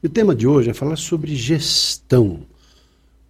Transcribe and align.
E 0.00 0.06
o 0.06 0.10
tema 0.10 0.32
de 0.32 0.46
hoje 0.46 0.70
é 0.70 0.74
falar 0.74 0.96
sobre 0.96 1.34
gestão. 1.34 2.40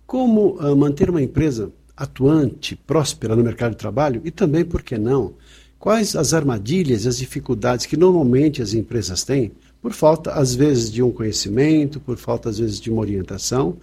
Como 0.06 0.56
uh, 0.56 0.76
manter 0.76 1.08
uma 1.08 1.22
empresa 1.22 1.72
atuante, 1.96 2.76
próspera 2.76 3.34
no 3.34 3.42
mercado 3.42 3.72
de 3.72 3.78
trabalho 3.78 4.20
e 4.22 4.30
também, 4.30 4.66
por 4.66 4.82
que 4.82 4.98
não, 4.98 5.34
quais 5.78 6.14
as 6.14 6.34
armadilhas 6.34 7.04
e 7.04 7.08
as 7.08 7.16
dificuldades 7.16 7.86
que 7.86 7.96
normalmente 7.96 8.60
as 8.60 8.74
empresas 8.74 9.24
têm 9.24 9.52
por 9.80 9.92
falta, 9.92 10.32
às 10.32 10.54
vezes, 10.54 10.92
de 10.92 11.02
um 11.02 11.10
conhecimento, 11.10 12.00
por 12.00 12.18
falta, 12.18 12.50
às 12.50 12.58
vezes, 12.58 12.78
de 12.78 12.90
uma 12.90 13.00
orientação. 13.00 13.78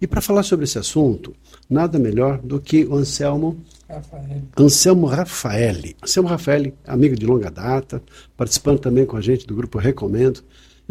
E 0.00 0.06
para 0.06 0.20
falar 0.20 0.42
sobre 0.42 0.64
esse 0.64 0.78
assunto, 0.78 1.34
nada 1.68 1.98
melhor 1.98 2.38
do 2.38 2.60
que 2.60 2.84
o 2.84 2.94
Anselmo 2.94 3.64
Rafael. 3.88 4.42
Anselmo 4.56 5.06
Rafaeli. 5.06 5.96
Anselmo 6.02 6.28
Rafaeli, 6.28 6.74
amigo 6.86 7.16
de 7.16 7.24
longa 7.24 7.50
data, 7.50 8.02
participando 8.36 8.80
também 8.80 9.06
com 9.06 9.16
a 9.16 9.20
gente 9.20 9.46
do 9.46 9.56
grupo 9.56 9.78
Recomendo. 9.78 10.42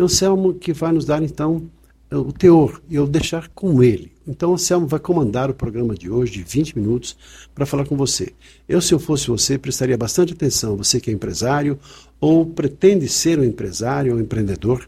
Anselmo 0.05 0.53
que 0.53 0.73
vai 0.73 0.91
nos 0.91 1.05
dar 1.05 1.23
então 1.23 1.69
o 2.11 2.31
teor 2.31 2.81
e 2.89 2.95
eu 2.95 3.05
deixar 3.05 3.49
com 3.49 3.83
ele. 3.83 4.11
Então, 4.27 4.53
Anselmo 4.53 4.87
vai 4.87 4.99
comandar 4.99 5.49
o 5.49 5.53
programa 5.53 5.95
de 5.95 6.09
hoje 6.09 6.33
de 6.33 6.43
20 6.43 6.77
minutos 6.77 7.17
para 7.55 7.65
falar 7.65 7.85
com 7.85 7.95
você. 7.95 8.33
Eu, 8.67 8.81
se 8.81 8.93
eu 8.93 8.99
fosse 8.99 9.27
você, 9.27 9.57
prestaria 9.57 9.97
bastante 9.97 10.33
atenção, 10.33 10.75
você 10.75 10.99
que 10.99 11.09
é 11.09 11.13
empresário 11.13 11.79
ou 12.19 12.45
pretende 12.45 13.07
ser 13.07 13.39
um 13.39 13.43
empresário 13.43 14.13
ou 14.13 14.19
um 14.19 14.21
empreendedor. 14.21 14.87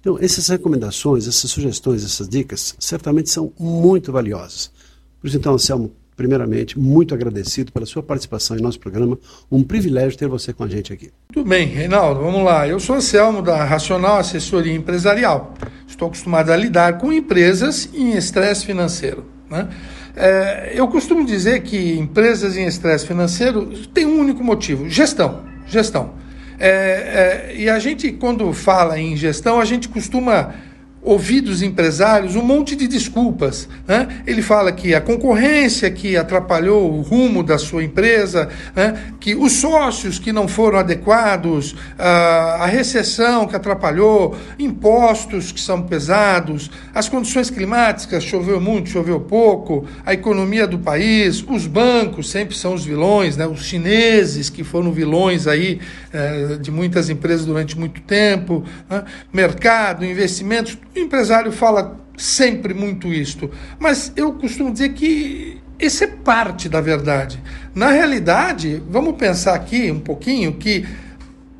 Então, 0.00 0.18
essas 0.18 0.48
recomendações, 0.48 1.28
essas 1.28 1.50
sugestões, 1.50 2.04
essas 2.04 2.28
dicas, 2.28 2.74
certamente 2.78 3.30
são 3.30 3.52
muito 3.58 4.10
valiosas. 4.10 4.72
Por 5.20 5.28
isso, 5.28 5.36
então, 5.36 5.54
Anselmo, 5.54 5.92
primeiramente, 6.20 6.78
muito 6.78 7.14
agradecido 7.14 7.72
pela 7.72 7.86
sua 7.86 8.02
participação 8.02 8.54
em 8.54 8.60
nosso 8.60 8.78
programa. 8.78 9.18
Um 9.50 9.62
privilégio 9.62 10.18
ter 10.18 10.28
você 10.28 10.52
com 10.52 10.62
a 10.62 10.68
gente 10.68 10.92
aqui. 10.92 11.10
Tudo 11.32 11.48
bem, 11.48 11.66
Reinaldo, 11.66 12.20
vamos 12.20 12.44
lá. 12.44 12.68
Eu 12.68 12.78
sou 12.78 12.96
Anselmo 12.96 13.40
da 13.40 13.64
Racional 13.64 14.18
Assessoria 14.18 14.74
Empresarial. 14.74 15.54
Estou 15.88 16.08
acostumado 16.08 16.52
a 16.52 16.56
lidar 16.56 16.98
com 16.98 17.10
empresas 17.10 17.88
em 17.94 18.18
estresse 18.18 18.66
financeiro. 18.66 19.24
Né? 19.50 19.66
É, 20.14 20.72
eu 20.74 20.86
costumo 20.88 21.24
dizer 21.24 21.62
que 21.62 21.98
empresas 21.98 22.54
em 22.54 22.66
estresse 22.66 23.06
financeiro 23.06 23.70
têm 23.94 24.04
um 24.04 24.20
único 24.20 24.44
motivo: 24.44 24.90
gestão. 24.90 25.40
Gestão. 25.66 26.12
É, 26.58 26.68
é, 26.68 27.54
e 27.56 27.70
a 27.70 27.78
gente, 27.78 28.12
quando 28.12 28.52
fala 28.52 29.00
em 29.00 29.16
gestão, 29.16 29.58
a 29.58 29.64
gente 29.64 29.88
costuma 29.88 30.54
ouvir 31.02 31.40
dos 31.40 31.62
empresários 31.62 32.36
um 32.36 32.42
monte 32.42 32.76
de 32.76 32.86
desculpas. 32.86 33.68
Né? 33.86 34.22
Ele 34.26 34.42
fala 34.42 34.70
que 34.70 34.94
a 34.94 35.00
concorrência 35.00 35.90
que 35.90 36.16
atrapalhou 36.16 36.92
o 36.92 37.00
rumo 37.00 37.42
da 37.42 37.58
sua 37.58 37.82
empresa, 37.82 38.48
né? 38.74 39.12
que 39.18 39.34
os 39.34 39.52
sócios 39.52 40.18
que 40.18 40.32
não 40.32 40.46
foram 40.46 40.78
adequados, 40.78 41.74
a 41.98 42.66
recessão 42.66 43.46
que 43.46 43.56
atrapalhou, 43.56 44.36
impostos 44.58 45.52
que 45.52 45.60
são 45.60 45.82
pesados, 45.82 46.70
as 46.94 47.08
condições 47.08 47.50
climáticas, 47.50 48.22
choveu 48.22 48.60
muito, 48.60 48.90
choveu 48.90 49.20
pouco, 49.20 49.86
a 50.04 50.12
economia 50.12 50.66
do 50.66 50.78
país, 50.78 51.44
os 51.48 51.66
bancos 51.66 52.30
sempre 52.30 52.56
são 52.56 52.74
os 52.74 52.84
vilões, 52.84 53.36
né? 53.36 53.46
os 53.46 53.64
chineses 53.64 54.50
que 54.50 54.62
foram 54.62 54.92
vilões 54.92 55.46
aí 55.46 55.80
eh, 56.12 56.58
de 56.60 56.70
muitas 56.70 57.08
empresas 57.08 57.46
durante 57.46 57.78
muito 57.78 58.00
tempo, 58.02 58.64
né? 58.88 59.04
mercado, 59.32 60.04
investimentos, 60.04 60.76
o 60.94 60.98
empresário 60.98 61.52
fala 61.52 62.00
sempre 62.16 62.74
muito 62.74 63.12
isto, 63.12 63.50
mas 63.78 64.12
eu 64.16 64.32
costumo 64.34 64.72
dizer 64.72 64.90
que 64.90 65.58
esse 65.78 66.04
é 66.04 66.06
parte 66.06 66.68
da 66.68 66.80
verdade. 66.80 67.42
Na 67.74 67.90
realidade, 67.90 68.82
vamos 68.88 69.16
pensar 69.16 69.54
aqui 69.54 69.90
um 69.90 70.00
pouquinho 70.00 70.52
que 70.52 70.84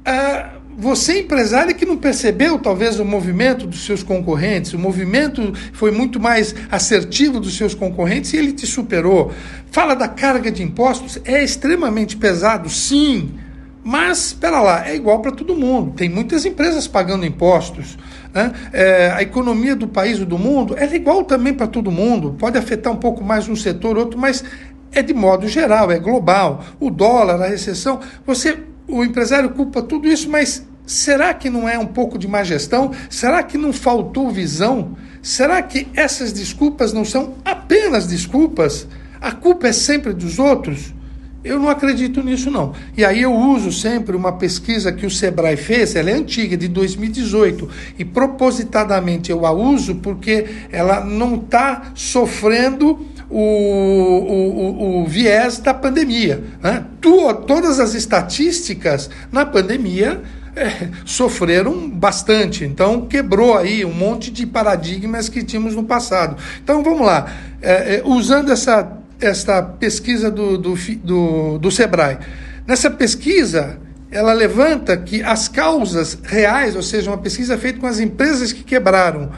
uh, 0.00 0.60
você, 0.76 1.20
empresário, 1.20 1.74
que 1.74 1.84
não 1.84 1.96
percebeu 1.96 2.58
talvez 2.58 3.00
o 3.00 3.04
movimento 3.04 3.66
dos 3.66 3.84
seus 3.84 4.02
concorrentes, 4.02 4.72
o 4.72 4.78
movimento 4.78 5.52
foi 5.72 5.90
muito 5.90 6.20
mais 6.20 6.54
assertivo 6.70 7.40
dos 7.40 7.56
seus 7.56 7.74
concorrentes 7.74 8.32
e 8.32 8.36
ele 8.36 8.52
te 8.52 8.66
superou. 8.66 9.32
Fala 9.70 9.94
da 9.94 10.08
carga 10.08 10.50
de 10.50 10.62
impostos, 10.62 11.18
é 11.24 11.42
extremamente 11.42 12.16
pesado, 12.16 12.68
sim. 12.68 13.34
Mas, 13.82 14.26
espera 14.26 14.60
lá, 14.60 14.86
é 14.86 14.94
igual 14.94 15.20
para 15.20 15.32
todo 15.32 15.56
mundo. 15.56 15.92
Tem 15.92 16.08
muitas 16.08 16.44
empresas 16.44 16.86
pagando 16.86 17.24
impostos. 17.24 17.96
Né? 18.32 18.52
É, 18.72 19.10
a 19.10 19.22
economia 19.22 19.74
do 19.74 19.88
país 19.88 20.20
ou 20.20 20.26
do 20.26 20.38
mundo 20.38 20.76
é 20.76 20.84
igual 20.94 21.24
também 21.24 21.54
para 21.54 21.66
todo 21.66 21.90
mundo. 21.90 22.36
Pode 22.38 22.58
afetar 22.58 22.92
um 22.92 22.96
pouco 22.96 23.24
mais 23.24 23.48
um 23.48 23.56
setor, 23.56 23.96
outro, 23.96 24.18
mas 24.18 24.44
é 24.92 25.02
de 25.02 25.14
modo 25.14 25.48
geral, 25.48 25.90
é 25.90 25.98
global. 25.98 26.62
O 26.78 26.90
dólar, 26.90 27.40
a 27.40 27.46
recessão, 27.46 28.00
você, 28.26 28.58
o 28.86 29.02
empresário 29.02 29.50
culpa 29.50 29.80
tudo 29.80 30.08
isso, 30.08 30.28
mas 30.28 30.66
será 30.84 31.32
que 31.32 31.48
não 31.48 31.68
é 31.68 31.78
um 31.78 31.86
pouco 31.86 32.18
de 32.18 32.28
má 32.28 32.42
gestão? 32.44 32.90
Será 33.08 33.42
que 33.42 33.56
não 33.56 33.72
faltou 33.72 34.30
visão? 34.30 34.96
Será 35.22 35.62
que 35.62 35.88
essas 35.94 36.32
desculpas 36.32 36.92
não 36.92 37.04
são 37.04 37.34
apenas 37.44 38.06
desculpas? 38.06 38.86
A 39.20 39.32
culpa 39.32 39.68
é 39.68 39.72
sempre 39.72 40.12
dos 40.12 40.38
outros? 40.38 40.92
Eu 41.42 41.58
não 41.58 41.70
acredito 41.70 42.22
nisso, 42.22 42.50
não. 42.50 42.74
E 42.94 43.04
aí 43.04 43.22
eu 43.22 43.34
uso 43.34 43.72
sempre 43.72 44.14
uma 44.14 44.32
pesquisa 44.32 44.92
que 44.92 45.06
o 45.06 45.10
Sebrae 45.10 45.56
fez, 45.56 45.96
ela 45.96 46.10
é 46.10 46.14
antiga, 46.14 46.54
de 46.54 46.68
2018, 46.68 47.68
e 47.98 48.04
propositadamente 48.04 49.30
eu 49.30 49.46
a 49.46 49.50
uso 49.50 49.96
porque 49.96 50.46
ela 50.70 51.02
não 51.02 51.36
está 51.36 51.92
sofrendo 51.94 53.06
o, 53.30 53.38
o, 53.38 54.98
o, 54.98 55.02
o, 55.02 55.06
viés 55.06 55.58
da 55.58 55.72
pandemia. 55.72 56.44
Né? 56.62 56.84
Tu, 57.00 57.34
todas 57.46 57.80
as 57.80 57.94
estatísticas 57.94 59.08
na 59.32 59.46
pandemia 59.46 60.20
é, 60.54 60.88
sofreram 61.04 61.88
bastante. 61.88 62.64
Então, 62.64 63.06
quebrou 63.06 63.56
aí 63.56 63.84
um 63.84 63.94
monte 63.94 64.30
de 64.30 64.46
paradigmas 64.46 65.28
que 65.28 65.42
tínhamos 65.42 65.74
no 65.74 65.84
passado. 65.84 66.36
Então, 66.62 66.82
vamos 66.82 67.06
lá. 67.06 67.32
É, 67.62 67.96
é, 67.96 68.02
usando 68.04 68.50
essa 68.50 68.99
esta 69.20 69.62
pesquisa 69.62 70.30
do, 70.30 70.56
do, 70.56 70.74
do, 71.02 71.58
do 71.58 71.70
Sebrae. 71.70 72.18
Nessa 72.66 72.90
pesquisa, 72.90 73.78
ela 74.10 74.32
levanta 74.32 74.96
que 74.96 75.22
as 75.22 75.48
causas 75.48 76.18
reais, 76.22 76.74
ou 76.74 76.82
seja, 76.82 77.10
uma 77.10 77.18
pesquisa 77.18 77.56
feita 77.56 77.78
com 77.78 77.86
as 77.86 78.00
empresas 78.00 78.52
que 78.52 78.64
quebraram, 78.64 79.30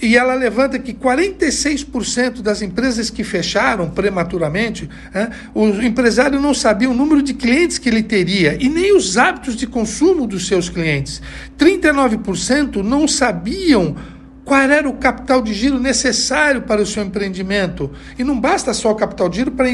e 0.00 0.16
ela 0.16 0.34
levanta 0.34 0.78
que 0.78 0.92
46% 0.92 2.42
das 2.42 2.60
empresas 2.62 3.10
que 3.10 3.24
fecharam 3.24 3.88
prematuramente, 3.90 4.88
né, 5.14 5.30
o 5.54 5.66
empresário 5.66 6.40
não 6.40 6.52
sabia 6.52 6.90
o 6.90 6.94
número 6.94 7.22
de 7.22 7.32
clientes 7.32 7.78
que 7.78 7.88
ele 7.88 8.02
teria 8.02 8.56
e 8.60 8.68
nem 8.68 8.94
os 8.94 9.16
hábitos 9.16 9.56
de 9.56 9.66
consumo 9.66 10.26
dos 10.26 10.46
seus 10.46 10.68
clientes. 10.68 11.22
39% 11.56 12.82
não 12.82 13.06
sabiam 13.08 13.96
qual 14.44 14.60
era 14.60 14.86
o 14.86 14.92
capital 14.94 15.40
de 15.40 15.54
giro 15.54 15.78
necessário 15.78 16.62
para 16.62 16.82
o 16.82 16.86
seu 16.86 17.02
empreendimento? 17.02 17.90
E 18.18 18.22
não 18.22 18.38
basta 18.38 18.74
só 18.74 18.92
o 18.92 18.94
capital 18.94 19.28
de 19.28 19.36
giro 19.36 19.50
para 19.50 19.70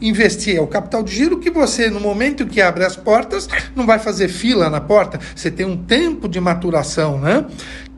investir, 0.00 0.56
é 0.56 0.60
o 0.60 0.66
capital 0.66 1.02
de 1.02 1.14
giro 1.14 1.38
que 1.38 1.50
você, 1.50 1.88
no 1.88 2.00
momento 2.00 2.44
que 2.44 2.60
abre 2.60 2.84
as 2.84 2.96
portas, 2.96 3.48
não 3.76 3.86
vai 3.86 4.00
fazer 4.00 4.28
fila 4.28 4.68
na 4.68 4.80
porta, 4.80 5.20
você 5.34 5.50
tem 5.50 5.64
um 5.64 5.76
tempo 5.76 6.28
de 6.28 6.40
maturação. 6.40 7.20
Né? 7.20 7.44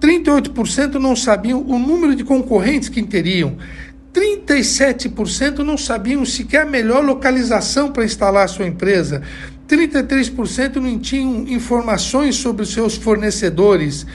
38% 0.00 0.94
não 0.94 1.16
sabiam 1.16 1.64
o 1.66 1.78
número 1.78 2.14
de 2.14 2.24
concorrentes 2.24 2.90
que 2.90 3.02
teriam. 3.02 3.56
37% 4.12 5.60
não 5.60 5.78
sabiam 5.78 6.26
sequer 6.26 6.62
a 6.62 6.66
melhor 6.66 7.02
localização 7.02 7.90
para 7.90 8.04
instalar 8.04 8.44
a 8.44 8.48
sua 8.48 8.66
empresa. 8.66 9.22
33% 9.66 10.76
não 10.76 10.98
tinham 10.98 11.48
informações 11.48 12.36
sobre 12.36 12.62
os 12.62 12.72
seus 12.74 12.96
fornecedores. 12.96 14.06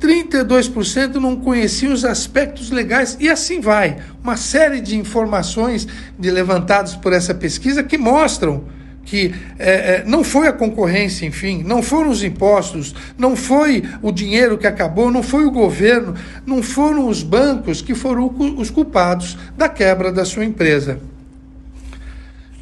32% 0.00 1.14
não 1.14 1.36
conheciam 1.36 1.92
os 1.92 2.04
aspectos 2.04 2.70
legais 2.70 3.16
e 3.20 3.28
assim 3.28 3.60
vai. 3.60 3.98
Uma 4.22 4.36
série 4.36 4.80
de 4.80 4.96
informações 4.96 5.86
de, 6.18 6.30
levantadas 6.30 6.94
por 6.94 7.12
essa 7.12 7.34
pesquisa 7.34 7.82
que 7.82 7.98
mostram 7.98 8.64
que 9.04 9.34
é, 9.58 9.70
é, 9.70 10.04
não 10.06 10.22
foi 10.22 10.48
a 10.48 10.52
concorrência, 10.52 11.24
enfim, 11.24 11.62
não 11.64 11.82
foram 11.82 12.10
os 12.10 12.22
impostos, 12.22 12.94
não 13.16 13.34
foi 13.34 13.82
o 14.02 14.12
dinheiro 14.12 14.58
que 14.58 14.66
acabou, 14.66 15.10
não 15.10 15.22
foi 15.22 15.46
o 15.46 15.50
governo, 15.50 16.14
não 16.44 16.62
foram 16.62 17.08
os 17.08 17.22
bancos 17.22 17.80
que 17.80 17.94
foram 17.94 18.30
os 18.58 18.68
culpados 18.68 19.38
da 19.56 19.66
quebra 19.66 20.12
da 20.12 20.26
sua 20.26 20.44
empresa. 20.44 21.00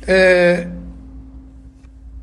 É, 0.06 0.68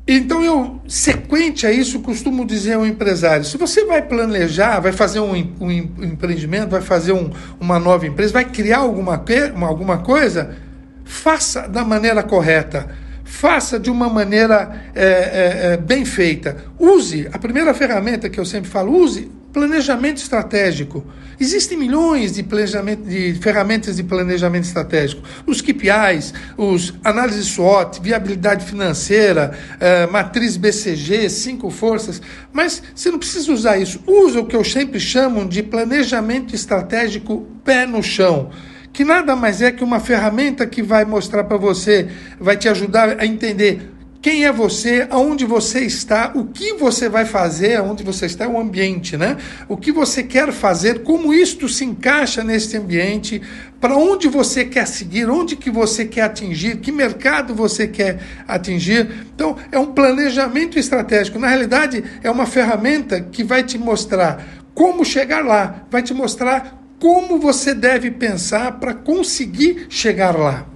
Então 0.06 0.44
eu, 0.44 0.80
sequente 0.86 1.66
a 1.66 1.72
isso, 1.72 2.00
costumo 2.00 2.44
dizer 2.44 2.74
ao 2.74 2.86
empresário: 2.86 3.44
se 3.44 3.56
você 3.56 3.84
vai 3.84 4.02
planejar, 4.02 4.80
vai 4.80 4.92
fazer 4.92 5.20
um, 5.20 5.32
um 5.60 5.70
empreendimento, 5.70 6.70
vai 6.70 6.82
fazer 6.82 7.12
um, 7.12 7.30
uma 7.58 7.78
nova 7.78 8.06
empresa, 8.06 8.32
vai 8.32 8.44
criar 8.44 8.78
alguma, 8.78 9.22
alguma 9.62 9.98
coisa, 9.98 10.56
faça 11.04 11.66
da 11.68 11.84
maneira 11.84 12.22
correta 12.22 13.04
faça 13.24 13.80
de 13.80 13.90
uma 13.90 14.08
maneira 14.08 14.90
é, 14.94 15.04
é, 15.04 15.72
é, 15.72 15.76
bem 15.76 16.04
feita. 16.04 16.56
Use, 16.78 17.28
a 17.32 17.38
primeira 17.38 17.72
ferramenta 17.72 18.28
que 18.28 18.38
eu 18.38 18.44
sempre 18.44 18.70
falo, 18.70 18.94
use 18.96 19.30
planejamento 19.54 20.18
estratégico. 20.18 21.06
Existem 21.38 21.78
milhões 21.78 22.32
de, 22.32 22.42
de 22.42 23.34
ferramentas 23.40 23.96
de 23.96 24.02
planejamento 24.02 24.64
estratégico. 24.64 25.22
Os 25.46 25.62
KPIs, 25.62 26.34
os 26.56 26.92
análises 27.04 27.46
SWOT, 27.46 28.00
viabilidade 28.02 28.64
financeira, 28.66 29.56
é, 29.78 30.06
matriz 30.08 30.56
BCG, 30.56 31.30
cinco 31.30 31.70
forças. 31.70 32.20
Mas 32.52 32.82
você 32.94 33.10
não 33.10 33.18
precisa 33.18 33.52
usar 33.52 33.78
isso. 33.78 34.00
Usa 34.06 34.40
o 34.40 34.46
que 34.46 34.56
eu 34.56 34.64
sempre 34.64 34.98
chamo 34.98 35.48
de 35.48 35.62
planejamento 35.62 36.54
estratégico 36.54 37.46
pé 37.64 37.86
no 37.86 38.02
chão 38.02 38.50
que 38.92 39.04
nada 39.04 39.34
mais 39.34 39.60
é 39.60 39.72
que 39.72 39.82
uma 39.82 39.98
ferramenta 39.98 40.64
que 40.68 40.80
vai 40.80 41.04
mostrar 41.04 41.42
para 41.42 41.56
você, 41.56 42.08
vai 42.38 42.56
te 42.56 42.68
ajudar 42.68 43.16
a 43.18 43.26
entender 43.26 43.92
quem 44.24 44.46
é 44.46 44.50
você, 44.50 45.06
aonde 45.10 45.44
você 45.44 45.80
está, 45.80 46.32
o 46.34 46.46
que 46.46 46.72
você 46.72 47.10
vai 47.10 47.26
fazer, 47.26 47.76
aonde 47.76 48.02
você 48.02 48.24
está, 48.24 48.48
o 48.48 48.58
ambiente, 48.58 49.18
né? 49.18 49.36
O 49.68 49.76
que 49.76 49.92
você 49.92 50.22
quer 50.22 50.50
fazer, 50.50 51.02
como 51.02 51.34
isto 51.34 51.68
se 51.68 51.84
encaixa 51.84 52.42
nesse 52.42 52.74
ambiente, 52.74 53.42
para 53.78 53.94
onde 53.94 54.26
você 54.26 54.64
quer 54.64 54.86
seguir, 54.86 55.28
onde 55.28 55.56
que 55.56 55.70
você 55.70 56.06
quer 56.06 56.22
atingir, 56.22 56.78
que 56.78 56.90
mercado 56.90 57.54
você 57.54 57.86
quer 57.86 58.18
atingir. 58.48 59.26
Então, 59.34 59.58
é 59.70 59.78
um 59.78 59.92
planejamento 59.92 60.78
estratégico. 60.78 61.38
Na 61.38 61.48
realidade, 61.48 62.02
é 62.22 62.30
uma 62.30 62.46
ferramenta 62.46 63.20
que 63.20 63.44
vai 63.44 63.62
te 63.62 63.76
mostrar 63.76 64.42
como 64.72 65.04
chegar 65.04 65.44
lá, 65.44 65.84
vai 65.90 66.02
te 66.02 66.14
mostrar 66.14 66.82
como 66.98 67.38
você 67.38 67.74
deve 67.74 68.10
pensar 68.10 68.80
para 68.80 68.94
conseguir 68.94 69.84
chegar 69.90 70.34
lá. 70.34 70.73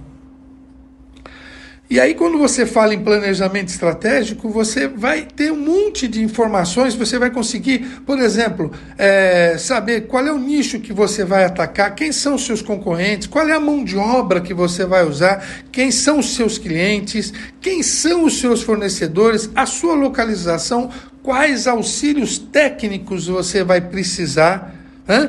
E 1.89 1.99
aí, 1.99 2.13
quando 2.13 2.37
você 2.37 2.67
fala 2.67 2.93
em 2.93 2.99
planejamento 2.99 3.69
estratégico, 3.69 4.47
você 4.47 4.87
vai 4.87 5.23
ter 5.23 5.51
um 5.51 5.59
monte 5.59 6.07
de 6.07 6.21
informações, 6.21 6.93
você 6.93 7.17
vai 7.17 7.31
conseguir, 7.31 7.79
por 8.05 8.19
exemplo, 8.19 8.71
é, 8.95 9.55
saber 9.57 10.01
qual 10.01 10.23
é 10.23 10.31
o 10.31 10.37
nicho 10.37 10.79
que 10.79 10.93
você 10.93 11.25
vai 11.25 11.45
atacar, 11.45 11.95
quem 11.95 12.11
são 12.11 12.35
os 12.35 12.45
seus 12.45 12.61
concorrentes, 12.61 13.25
qual 13.25 13.49
é 13.49 13.53
a 13.53 13.59
mão 13.59 13.83
de 13.83 13.97
obra 13.97 14.39
que 14.39 14.53
você 14.53 14.85
vai 14.85 15.03
usar, 15.03 15.43
quem 15.71 15.89
são 15.89 16.19
os 16.19 16.35
seus 16.35 16.59
clientes, 16.59 17.33
quem 17.59 17.81
são 17.81 18.25
os 18.25 18.39
seus 18.39 18.61
fornecedores, 18.61 19.49
a 19.55 19.65
sua 19.65 19.95
localização, 19.95 20.91
quais 21.23 21.65
auxílios 21.65 22.37
técnicos 22.37 23.25
você 23.25 23.63
vai 23.63 23.81
precisar. 23.81 24.75
Né? 25.07 25.27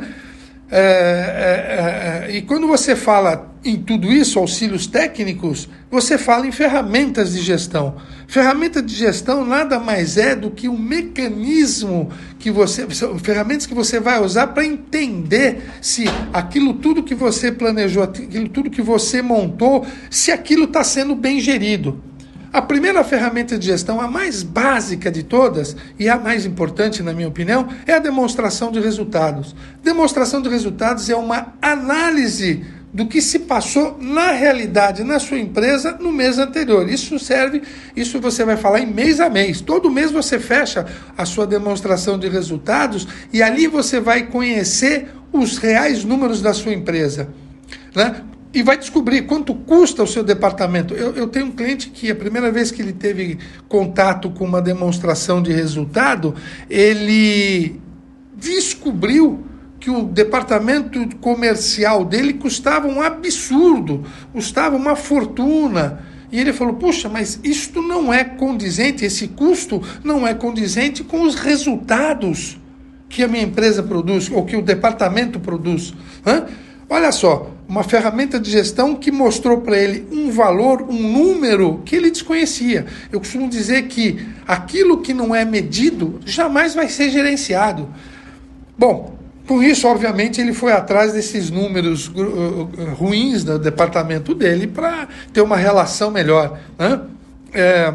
É, 0.73 0.79
é, 0.79 2.33
é, 2.33 2.37
e 2.37 2.43
quando 2.43 2.69
você 2.69 2.95
fala 2.95 3.51
em 3.65 3.77
tudo 3.77 4.11
isso, 4.11 4.39
auxílios 4.39 4.87
técnicos, 4.87 5.69
você 5.91 6.17
fala 6.17 6.47
em 6.47 6.53
ferramentas 6.53 7.33
de 7.33 7.41
gestão. 7.41 7.97
Ferramenta 8.29 8.81
de 8.81 8.95
gestão 8.95 9.45
nada 9.45 9.81
mais 9.81 10.17
é 10.17 10.37
do 10.37 10.51
que 10.51 10.69
um 10.69 10.79
mecanismo 10.79 12.11
que 12.39 12.51
você, 12.51 12.87
ferramentas 13.19 13.67
que 13.67 13.75
você 13.75 13.99
vai 13.99 14.23
usar 14.23 14.49
para 14.49 14.65
entender 14.65 15.63
se 15.83 16.05
aquilo 16.33 16.75
tudo 16.75 17.03
que 17.03 17.15
você 17.15 17.51
planejou, 17.51 18.05
aquilo 18.05 18.49
tudo 18.49 18.71
que 18.71 18.81
você 18.81 19.21
montou, 19.21 19.85
se 20.09 20.31
aquilo 20.31 20.65
está 20.65 20.85
sendo 20.85 21.17
bem 21.17 21.41
gerido. 21.41 22.01
A 22.53 22.61
primeira 22.61 23.05
ferramenta 23.05 23.57
de 23.57 23.67
gestão, 23.67 24.01
a 24.01 24.09
mais 24.09 24.43
básica 24.43 25.09
de 25.09 25.23
todas 25.23 25.77
e 25.97 26.09
a 26.09 26.19
mais 26.19 26.45
importante, 26.45 27.01
na 27.01 27.13
minha 27.13 27.29
opinião, 27.29 27.69
é 27.87 27.93
a 27.93 28.01
demonstração 28.01 28.73
de 28.73 28.81
resultados. 28.81 29.55
Demonstração 29.85 30.43
de 30.43 30.49
resultados 30.49 31.09
é 31.09 31.15
uma 31.15 31.55
análise 31.63 32.65
do 32.93 33.07
que 33.07 33.23
se 33.23 33.41
passou 33.41 33.97
na 34.01 34.33
realidade 34.33 35.05
na 35.05 35.21
sua 35.21 35.39
empresa 35.39 35.97
no 36.01 36.11
mês 36.11 36.39
anterior. 36.39 36.89
Isso 36.89 37.21
serve, 37.21 37.63
isso 37.95 38.21
você 38.21 38.45
vai 38.45 38.57
falar 38.57 38.81
em 38.81 38.87
mês 38.87 39.21
a 39.21 39.31
mês. 39.31 39.61
Todo 39.61 39.89
mês 39.89 40.11
você 40.11 40.41
fecha 40.41 40.87
a 41.17 41.25
sua 41.25 41.47
demonstração 41.47 42.19
de 42.19 42.29
resultados 42.29 43.07
e 43.33 43.45
ali 43.45 43.69
você 43.69 44.01
vai 44.01 44.25
conhecer 44.25 45.09
os 45.33 45.57
reais 45.57 46.03
números 46.03 46.43
da 46.43 46.53
sua 46.53 46.73
empresa. 46.73 47.29
Né? 47.95 48.25
E 48.53 48.63
vai 48.63 48.77
descobrir 48.77 49.23
quanto 49.23 49.55
custa 49.55 50.03
o 50.03 50.07
seu 50.07 50.25
departamento. 50.25 50.95
Eu, 50.95 51.15
eu, 51.15 51.29
tenho 51.29 51.47
um 51.47 51.53
cliente 51.53 51.91
que 51.91 52.11
a 52.11 52.15
primeira 52.15 52.51
vez 52.51 52.71
que 52.71 52.83
ele 52.83 52.93
teve 52.93 53.39
contato 53.69 54.31
com 54.31 54.45
uma 54.45 54.61
demonstração 54.61 55.41
de 55.41 55.53
resultado, 55.53 56.35
ele 56.69 57.81
descobriu 58.37 59.45
que 59.79 59.91
o 59.91 60.03
departamento 60.03 61.17
comercial 61.17 62.05
dele 62.05 62.35
custava 62.35 62.89
um 62.89 63.01
absurdo, 63.01 64.05
custava 64.33 64.77
uma 64.77 64.97
fortuna. 64.97 66.05
E 66.33 66.39
ele 66.39 66.53
falou: 66.53 66.75
Puxa, 66.75 67.09
mas 67.09 67.41
isto 67.45 67.81
não 67.81 68.13
é 68.13 68.25
condizente, 68.25 69.05
esse 69.05 69.29
custo 69.29 69.83
não 70.05 70.27
é 70.27 70.35
condizente 70.35 71.03
com 71.05 71.23
os 71.23 71.35
resultados 71.37 72.59
que 73.09 73.25
a 73.25 73.29
minha 73.29 73.43
empresa 73.43 73.83
produz, 73.83 74.31
ou 74.31 74.45
que 74.45 74.57
o 74.57 74.63
departamento 74.63 75.41
produz. 75.41 75.93
Hã? 76.25 76.47
Olha 76.89 77.11
só, 77.11 77.51
uma 77.71 77.85
ferramenta 77.85 78.41
de 78.41 78.51
gestão 78.51 78.97
que 78.97 79.13
mostrou 79.13 79.61
para 79.61 79.79
ele 79.79 80.05
um 80.11 80.29
valor, 80.33 80.83
um 80.83 81.01
número 81.01 81.81
que 81.85 81.95
ele 81.95 82.11
desconhecia. 82.11 82.85
Eu 83.13 83.21
costumo 83.21 83.49
dizer 83.49 83.83
que 83.83 84.27
aquilo 84.45 85.01
que 85.01 85.15
não 85.15 85.33
é 85.33 85.45
medido 85.45 86.19
jamais 86.27 86.75
vai 86.75 86.89
ser 86.89 87.11
gerenciado. 87.11 87.89
Bom, 88.77 89.17
com 89.47 89.63
isso, 89.63 89.87
obviamente, 89.87 90.41
ele 90.41 90.53
foi 90.53 90.73
atrás 90.73 91.13
desses 91.13 91.49
números 91.49 92.09
uh, 92.09 92.21
uh, 92.21 92.95
ruins 92.95 93.45
do 93.45 93.57
departamento 93.57 94.35
dele 94.35 94.67
para 94.67 95.07
ter 95.33 95.41
uma 95.41 95.57
relação 95.57 96.11
melhor. 96.11 96.59
Né? 96.77 97.01
É, 97.53 97.95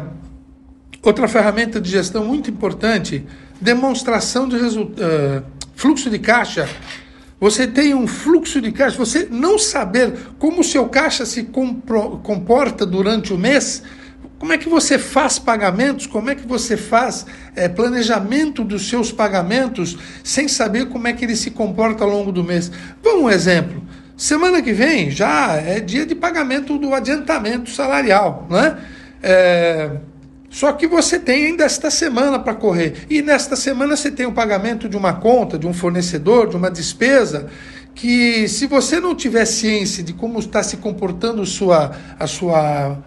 outra 1.02 1.28
ferramenta 1.28 1.78
de 1.78 1.90
gestão 1.90 2.24
muito 2.24 2.50
importante, 2.50 3.26
demonstração 3.60 4.48
de 4.48 4.56
uh, 4.56 5.42
fluxo 5.74 6.08
de 6.08 6.18
caixa 6.18 6.66
você 7.40 7.66
tem 7.66 7.94
um 7.94 8.06
fluxo 8.06 8.60
de 8.60 8.72
caixa, 8.72 8.96
você 8.96 9.28
não 9.30 9.58
saber 9.58 10.14
como 10.38 10.60
o 10.60 10.64
seu 10.64 10.88
caixa 10.88 11.26
se 11.26 11.44
comporta 12.22 12.86
durante 12.86 13.32
o 13.32 13.38
mês, 13.38 13.82
como 14.38 14.52
é 14.52 14.58
que 14.58 14.68
você 14.68 14.98
faz 14.98 15.38
pagamentos, 15.38 16.06
como 16.06 16.30
é 16.30 16.34
que 16.34 16.46
você 16.46 16.76
faz 16.76 17.26
é, 17.54 17.68
planejamento 17.68 18.62
dos 18.62 18.88
seus 18.88 19.10
pagamentos 19.10 19.96
sem 20.22 20.46
saber 20.46 20.88
como 20.88 21.08
é 21.08 21.12
que 21.12 21.24
ele 21.24 21.36
se 21.36 21.50
comporta 21.50 22.04
ao 22.04 22.10
longo 22.10 22.30
do 22.30 22.44
mês. 22.44 22.70
Vamos 23.02 23.24
um 23.24 23.30
exemplo. 23.30 23.82
Semana 24.16 24.62
que 24.62 24.72
vem 24.72 25.10
já 25.10 25.54
é 25.56 25.78
dia 25.80 26.06
de 26.06 26.14
pagamento 26.14 26.78
do 26.78 26.94
adiantamento 26.94 27.70
salarial, 27.70 28.46
né? 28.50 28.78
É, 29.22 29.90
só 30.48 30.72
que 30.72 30.86
você 30.86 31.18
tem 31.18 31.46
ainda 31.46 31.64
esta 31.64 31.90
semana 31.90 32.38
para 32.38 32.54
correr. 32.54 33.06
E 33.10 33.20
nesta 33.22 33.56
semana 33.56 33.96
você 33.96 34.10
tem 34.10 34.26
o 34.26 34.32
pagamento 34.32 34.88
de 34.88 34.96
uma 34.96 35.14
conta, 35.14 35.58
de 35.58 35.66
um 35.66 35.74
fornecedor, 35.74 36.48
de 36.48 36.56
uma 36.56 36.70
despesa, 36.70 37.48
que 37.94 38.46
se 38.48 38.66
você 38.66 39.00
não 39.00 39.14
tiver 39.14 39.44
ciência 39.44 40.02
de 40.02 40.12
como 40.12 40.38
está 40.38 40.62
se 40.62 40.76
comportando 40.76 41.44
sua, 41.46 41.92
a 42.18 42.26
sua, 42.26 42.98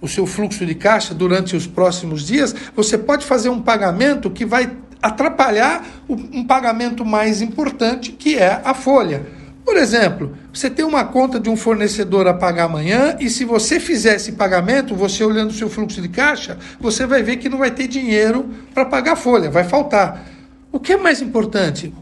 o 0.00 0.08
seu 0.08 0.26
fluxo 0.26 0.66
de 0.66 0.74
caixa 0.74 1.14
durante 1.14 1.56
os 1.56 1.66
próximos 1.66 2.26
dias, 2.26 2.54
você 2.74 2.98
pode 2.98 3.24
fazer 3.24 3.48
um 3.48 3.62
pagamento 3.62 4.30
que 4.30 4.44
vai 4.44 4.76
atrapalhar 5.00 5.86
um 6.08 6.44
pagamento 6.44 7.04
mais 7.04 7.40
importante, 7.40 8.12
que 8.12 8.36
é 8.36 8.60
a 8.64 8.74
folha. 8.74 9.26
Por 9.66 9.76
exemplo, 9.76 10.32
você 10.52 10.70
tem 10.70 10.84
uma 10.84 11.04
conta 11.04 11.40
de 11.40 11.50
um 11.50 11.56
fornecedor 11.56 12.28
a 12.28 12.32
pagar 12.32 12.66
amanhã 12.66 13.16
e 13.18 13.28
se 13.28 13.44
você 13.44 13.80
fizer 13.80 14.14
esse 14.14 14.30
pagamento, 14.30 14.94
você 14.94 15.24
olhando 15.24 15.50
o 15.50 15.52
seu 15.52 15.68
fluxo 15.68 16.00
de 16.00 16.08
caixa, 16.08 16.56
você 16.78 17.04
vai 17.04 17.20
ver 17.20 17.38
que 17.38 17.48
não 17.48 17.58
vai 17.58 17.72
ter 17.72 17.88
dinheiro 17.88 18.48
para 18.72 18.84
pagar 18.84 19.14
a 19.14 19.16
folha, 19.16 19.50
vai 19.50 19.64
faltar. 19.64 20.24
O 20.70 20.78
que 20.78 20.92
é 20.92 20.96
mais 20.96 21.20
importante? 21.20 21.92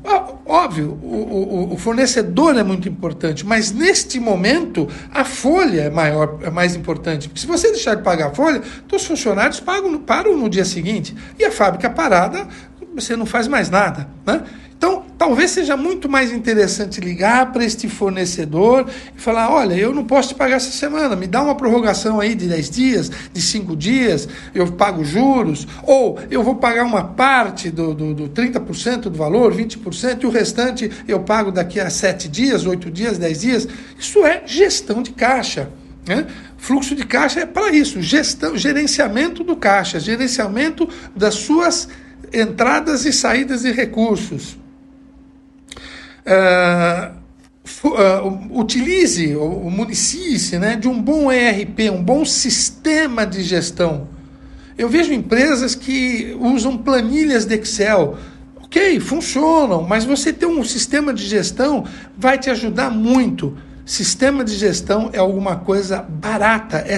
Óbvio, 0.44 0.98
o, 1.02 1.70
o, 1.70 1.72
o, 1.72 1.78
fornecedor 1.78 2.54
é 2.58 2.62
muito 2.62 2.86
importante, 2.86 3.46
mas 3.46 3.72
neste 3.72 4.20
momento 4.20 4.86
a 5.10 5.24
folha 5.24 5.82
é, 5.82 5.90
maior, 5.90 6.40
é 6.42 6.50
mais 6.50 6.76
importante. 6.76 7.28
Porque 7.28 7.40
se 7.40 7.46
você 7.46 7.70
deixar 7.70 7.94
de 7.94 8.02
pagar 8.02 8.26
a 8.26 8.34
folha, 8.34 8.60
os 8.92 9.04
funcionários 9.06 9.58
pagam, 9.58 9.96
param 9.98 10.36
no 10.36 10.50
dia 10.50 10.66
seguinte. 10.66 11.16
E 11.38 11.44
a 11.46 11.50
fábrica 11.50 11.88
parada, 11.88 12.46
você 12.94 13.16
não 13.16 13.24
faz 13.24 13.48
mais 13.48 13.70
nada. 13.70 14.08
Né? 14.26 14.42
Então, 14.84 15.02
talvez 15.16 15.50
seja 15.52 15.78
muito 15.78 16.10
mais 16.10 16.30
interessante 16.30 17.00
ligar 17.00 17.52
para 17.52 17.64
este 17.64 17.88
fornecedor 17.88 18.86
e 19.16 19.18
falar: 19.18 19.50
olha, 19.50 19.72
eu 19.72 19.94
não 19.94 20.04
posso 20.04 20.28
te 20.28 20.34
pagar 20.34 20.56
essa 20.56 20.70
semana, 20.70 21.16
me 21.16 21.26
dá 21.26 21.40
uma 21.40 21.54
prorrogação 21.54 22.20
aí 22.20 22.34
de 22.34 22.46
10 22.46 22.68
dias, 22.68 23.10
de 23.32 23.40
5 23.40 23.74
dias, 23.74 24.28
eu 24.54 24.70
pago 24.72 25.02
juros, 25.02 25.66
ou 25.84 26.18
eu 26.30 26.42
vou 26.42 26.56
pagar 26.56 26.84
uma 26.84 27.02
parte 27.02 27.70
do, 27.70 27.94
do, 27.94 28.12
do 28.12 28.28
30% 28.28 29.04
do 29.04 29.16
valor, 29.16 29.54
20%, 29.54 30.22
e 30.22 30.26
o 30.26 30.30
restante 30.30 30.90
eu 31.08 31.20
pago 31.20 31.50
daqui 31.50 31.80
a 31.80 31.88
7 31.88 32.28
dias, 32.28 32.66
8 32.66 32.90
dias, 32.90 33.16
10 33.16 33.40
dias. 33.40 33.68
Isso 33.98 34.22
é 34.26 34.42
gestão 34.44 35.02
de 35.02 35.12
caixa. 35.12 35.70
Né? 36.06 36.26
Fluxo 36.58 36.94
de 36.94 37.06
caixa 37.06 37.40
é 37.40 37.46
para 37.46 37.74
isso, 37.74 38.02
gestão, 38.02 38.54
gerenciamento 38.54 39.42
do 39.42 39.56
caixa, 39.56 39.98
gerenciamento 39.98 40.86
das 41.16 41.36
suas 41.36 41.88
entradas 42.30 43.06
e 43.06 43.14
saídas 43.14 43.62
de 43.62 43.72
recursos. 43.72 44.62
Uh, 46.26 47.24
utilize 48.50 49.34
o, 49.36 49.70
municie-se 49.70 50.58
né, 50.58 50.76
de 50.76 50.88
um 50.88 51.00
bom 51.00 51.30
ERP, 51.30 51.90
um 51.90 52.02
bom 52.02 52.24
sistema 52.24 53.26
de 53.26 53.42
gestão. 53.42 54.08
Eu 54.76 54.88
vejo 54.88 55.12
empresas 55.12 55.74
que 55.74 56.36
usam 56.40 56.76
planilhas 56.76 57.44
de 57.44 57.54
Excel. 57.54 58.16
Ok, 58.56 58.98
funcionam, 58.98 59.82
mas 59.82 60.04
você 60.04 60.32
ter 60.32 60.46
um 60.46 60.64
sistema 60.64 61.14
de 61.14 61.24
gestão 61.24 61.84
vai 62.18 62.38
te 62.38 62.50
ajudar 62.50 62.90
muito. 62.90 63.56
Sistema 63.86 64.42
de 64.42 64.54
gestão 64.54 65.10
é 65.12 65.18
alguma 65.18 65.56
coisa 65.56 66.00
barata, 66.00 66.78
é, 66.78 66.96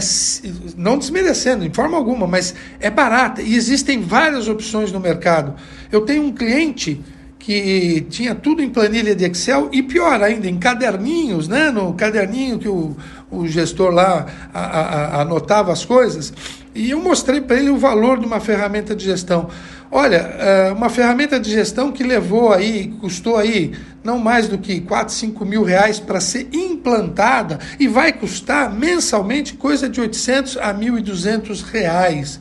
não 0.76 0.96
desmerecendo 0.96 1.68
de 1.68 1.74
forma 1.74 1.96
alguma, 1.96 2.26
mas 2.28 2.54
é 2.78 2.88
barata 2.88 3.42
e 3.42 3.56
existem 3.56 4.00
várias 4.00 4.48
opções 4.48 4.92
no 4.92 5.00
mercado. 5.00 5.54
Eu 5.90 6.02
tenho 6.02 6.22
um 6.22 6.32
cliente 6.32 7.02
que 7.46 8.04
tinha 8.10 8.34
tudo 8.34 8.60
em 8.60 8.68
planilha 8.68 9.14
de 9.14 9.24
Excel 9.24 9.68
e 9.70 9.80
pior 9.80 10.20
ainda, 10.20 10.48
em 10.48 10.58
caderninhos, 10.58 11.46
né? 11.46 11.70
no 11.70 11.94
caderninho 11.94 12.58
que 12.58 12.68
o, 12.68 12.96
o 13.30 13.46
gestor 13.46 13.92
lá 13.92 14.26
a, 14.52 14.60
a, 14.60 14.80
a, 14.80 15.20
anotava 15.22 15.70
as 15.70 15.84
coisas. 15.84 16.32
E 16.74 16.90
eu 16.90 17.00
mostrei 17.00 17.40
para 17.40 17.56
ele 17.56 17.70
o 17.70 17.76
valor 17.76 18.18
de 18.18 18.26
uma 18.26 18.40
ferramenta 18.40 18.96
de 18.96 19.04
gestão. 19.04 19.48
Olha, 19.92 20.16
é, 20.16 20.72
uma 20.72 20.88
ferramenta 20.88 21.38
de 21.38 21.52
gestão 21.52 21.92
que 21.92 22.02
levou 22.02 22.52
aí, 22.52 22.88
custou 23.00 23.36
aí 23.36 23.70
não 24.02 24.18
mais 24.18 24.48
do 24.48 24.58
que 24.58 24.80
4, 24.80 25.14
5 25.14 25.44
mil 25.44 25.62
reais 25.62 26.00
para 26.00 26.18
ser 26.18 26.48
implantada 26.52 27.60
e 27.78 27.86
vai 27.86 28.12
custar 28.12 28.74
mensalmente 28.74 29.54
coisa 29.54 29.88
de 29.88 30.00
800 30.00 30.56
a 30.56 30.74
1.200 30.74 31.62
reais. 31.62 32.40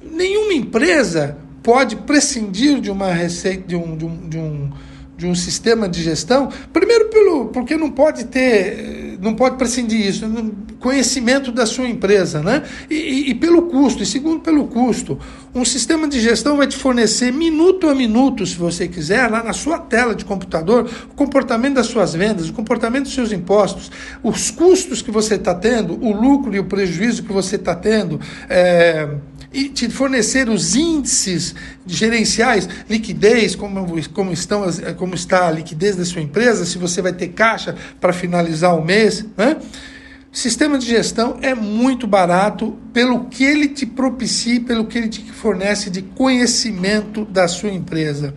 Nenhuma 0.00 0.52
empresa 0.52 1.47
pode 1.68 1.96
prescindir 1.96 2.80
de 2.80 2.90
uma 2.90 3.12
receita, 3.12 3.68
de 3.68 3.76
um, 3.76 3.94
de 3.94 4.06
um, 4.06 4.26
de 4.26 4.38
um, 4.38 4.70
de 5.18 5.26
um 5.26 5.34
sistema 5.34 5.86
de 5.86 6.02
gestão, 6.02 6.48
primeiro 6.72 7.10
pelo, 7.10 7.48
porque 7.48 7.76
não 7.76 7.90
pode 7.90 8.24
ter, 8.24 9.18
não 9.20 9.34
pode 9.34 9.58
prescindir 9.58 10.06
disso, 10.06 10.24
conhecimento 10.80 11.52
da 11.52 11.66
sua 11.66 11.86
empresa, 11.86 12.40
né? 12.40 12.62
E, 12.88 12.94
e, 12.94 13.30
e, 13.32 13.34
pelo 13.34 13.64
custo, 13.64 14.02
e 14.02 14.06
segundo 14.06 14.40
pelo 14.40 14.66
custo. 14.68 15.18
Um 15.54 15.62
sistema 15.62 16.08
de 16.08 16.18
gestão 16.20 16.56
vai 16.56 16.66
te 16.66 16.76
fornecer 16.78 17.30
minuto 17.34 17.86
a 17.86 17.94
minuto, 17.94 18.46
se 18.46 18.56
você 18.56 18.88
quiser, 18.88 19.30
lá 19.30 19.44
na 19.44 19.52
sua 19.52 19.78
tela 19.78 20.14
de 20.14 20.24
computador, 20.24 20.88
o 21.10 21.14
comportamento 21.14 21.74
das 21.74 21.88
suas 21.88 22.14
vendas, 22.14 22.48
o 22.48 22.54
comportamento 22.54 23.02
dos 23.02 23.14
seus 23.14 23.30
impostos, 23.30 23.92
os 24.22 24.50
custos 24.50 25.02
que 25.02 25.10
você 25.10 25.34
está 25.34 25.54
tendo, 25.54 26.02
o 26.02 26.18
lucro 26.18 26.56
e 26.56 26.58
o 26.58 26.64
prejuízo 26.64 27.24
que 27.24 27.32
você 27.32 27.56
está 27.56 27.74
tendo. 27.74 28.18
É 28.48 29.06
e 29.52 29.68
te 29.68 29.88
fornecer 29.88 30.48
os 30.48 30.74
índices 30.76 31.54
gerenciais, 31.86 32.68
liquidez, 32.88 33.54
como, 33.54 33.86
como, 34.12 34.32
estão, 34.32 34.64
como 34.96 35.14
está 35.14 35.48
a 35.48 35.50
liquidez 35.50 35.96
da 35.96 36.04
sua 36.04 36.20
empresa, 36.20 36.66
se 36.66 36.76
você 36.76 37.00
vai 37.00 37.12
ter 37.12 37.28
caixa 37.28 37.74
para 38.00 38.12
finalizar 38.12 38.76
o 38.76 38.84
mês. 38.84 39.24
Né? 39.36 39.56
Sistema 40.30 40.78
de 40.78 40.86
gestão 40.86 41.38
é 41.40 41.54
muito 41.54 42.06
barato 42.06 42.76
pelo 42.92 43.24
que 43.24 43.42
ele 43.42 43.68
te 43.68 43.86
propicia, 43.86 44.60
pelo 44.60 44.84
que 44.84 44.98
ele 44.98 45.08
te 45.08 45.22
fornece 45.32 45.88
de 45.88 46.02
conhecimento 46.02 47.24
da 47.24 47.48
sua 47.48 47.70
empresa. 47.70 48.34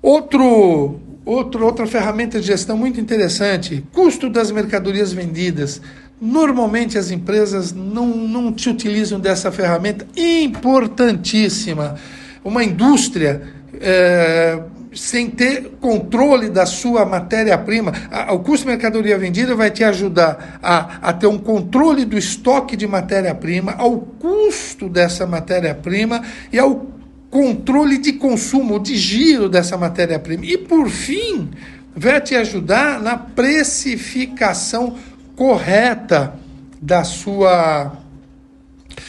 Outro, 0.00 1.00
outro, 1.24 1.64
outra 1.64 1.86
ferramenta 1.86 2.40
de 2.40 2.46
gestão 2.46 2.76
muito 2.76 3.00
interessante: 3.00 3.84
custo 3.92 4.30
das 4.30 4.50
mercadorias 4.50 5.12
vendidas. 5.12 5.82
Normalmente 6.20 6.98
as 6.98 7.10
empresas 7.10 7.72
não, 7.72 8.06
não 8.08 8.52
te 8.52 8.68
utilizam 8.68 9.18
dessa 9.18 9.50
ferramenta 9.50 10.06
importantíssima. 10.14 11.96
Uma 12.44 12.62
indústria 12.62 13.42
é, 13.80 14.60
sem 14.92 15.30
ter 15.30 15.70
controle 15.80 16.50
da 16.50 16.66
sua 16.66 17.04
matéria-prima, 17.06 17.92
o 18.30 18.40
custo 18.40 18.66
de 18.66 18.72
mercadoria 18.72 19.16
vendida 19.16 19.54
vai 19.54 19.70
te 19.70 19.84
ajudar 19.84 20.58
a, 20.62 21.08
a 21.08 21.12
ter 21.12 21.26
um 21.26 21.38
controle 21.38 22.04
do 22.04 22.18
estoque 22.18 22.76
de 22.76 22.86
matéria-prima, 22.86 23.74
ao 23.78 23.98
custo 23.98 24.88
dessa 24.88 25.26
matéria-prima 25.26 26.22
e 26.52 26.58
ao 26.58 26.86
controle 27.30 27.98
de 27.98 28.14
consumo, 28.14 28.80
de 28.80 28.96
giro 28.96 29.48
dessa 29.48 29.78
matéria-prima. 29.78 30.44
E 30.44 30.58
por 30.58 30.88
fim, 30.88 31.48
vai 31.94 32.20
te 32.20 32.34
ajudar 32.34 33.00
na 33.00 33.16
precificação 33.16 34.96
correta 35.40 36.34
da 36.82 37.02
sua 37.02 37.92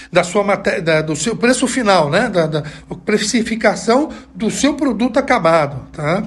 da 0.10 0.24
sua 0.24 0.46
matéria, 0.46 1.04
do 1.04 1.14
seu 1.14 1.36
preço 1.36 1.68
final, 1.68 2.10
né? 2.10 2.30
Da, 2.30 2.48
da 2.48 2.64
precificação 3.06 4.10
do 4.34 4.50
seu 4.50 4.76
produto 4.76 5.18
acabado, 5.18 5.88
tá? 5.92 6.24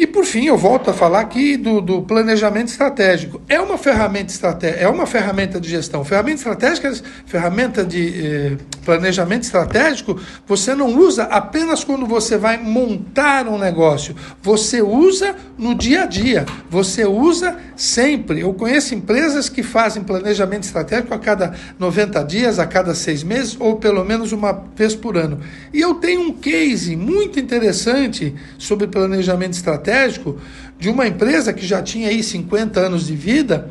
E 0.00 0.06
por 0.06 0.24
fim, 0.24 0.46
eu 0.46 0.56
volto 0.56 0.88
a 0.88 0.94
falar 0.94 1.20
aqui 1.20 1.58
do, 1.58 1.78
do 1.78 2.00
planejamento 2.00 2.68
estratégico. 2.68 3.38
É 3.46 3.60
uma 3.60 3.76
ferramenta 3.76 4.32
estratégica, 4.32 4.82
é 4.82 4.88
uma 4.88 5.04
ferramenta 5.04 5.60
de 5.60 5.68
gestão. 5.68 6.02
Ferramenta 6.06 6.38
estratégica, 6.38 6.90
ferramenta 7.26 7.84
de 7.84 8.14
eh, 8.26 8.56
planejamento 8.82 9.42
estratégico, 9.42 10.18
você 10.46 10.74
não 10.74 10.86
usa 10.98 11.24
apenas 11.24 11.84
quando 11.84 12.06
você 12.06 12.38
vai 12.38 12.56
montar 12.56 13.46
um 13.46 13.58
negócio. 13.58 14.16
Você 14.42 14.80
usa 14.80 15.36
no 15.58 15.74
dia 15.74 16.04
a 16.04 16.06
dia. 16.06 16.46
Você 16.70 17.04
usa 17.04 17.58
sempre. 17.76 18.40
Eu 18.40 18.54
conheço 18.54 18.94
empresas 18.94 19.50
que 19.50 19.62
fazem 19.62 20.02
planejamento 20.02 20.62
estratégico 20.62 21.12
a 21.12 21.18
cada 21.18 21.54
90 21.78 22.24
dias, 22.24 22.58
a 22.58 22.64
cada 22.64 22.94
seis 22.94 23.22
meses, 23.22 23.54
ou 23.60 23.76
pelo 23.76 24.02
menos 24.02 24.32
uma 24.32 24.64
vez 24.74 24.94
por 24.94 25.18
ano. 25.18 25.40
E 25.74 25.80
eu 25.82 25.96
tenho 25.96 26.22
um 26.22 26.32
case 26.32 26.96
muito 26.96 27.38
interessante 27.38 28.34
sobre 28.56 28.86
planejamento 28.86 29.52
estratégico 29.52 29.89
estratégico 29.90 30.38
de 30.78 30.88
uma 30.88 31.06
empresa 31.06 31.52
que 31.52 31.66
já 31.66 31.82
tinha 31.82 32.08
aí 32.08 32.22
50 32.22 32.80
anos 32.80 33.06
de 33.06 33.14
vida 33.14 33.70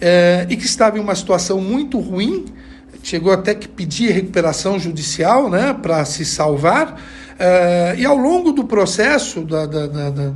é, 0.00 0.46
e 0.48 0.56
que 0.56 0.64
estava 0.64 0.98
em 0.98 1.00
uma 1.00 1.14
situação 1.14 1.60
muito 1.60 2.00
ruim, 2.00 2.46
chegou 3.02 3.32
até 3.32 3.54
que 3.54 3.68
pedir 3.68 4.10
recuperação 4.10 4.78
judicial 4.78 5.48
né, 5.48 5.74
para 5.74 6.04
se 6.04 6.24
salvar. 6.24 7.00
É, 7.38 7.94
e 7.96 8.04
ao 8.04 8.16
longo 8.16 8.50
do 8.50 8.64
processo 8.64 9.42
da, 9.42 9.64
da, 9.64 9.86
da, 9.86 10.32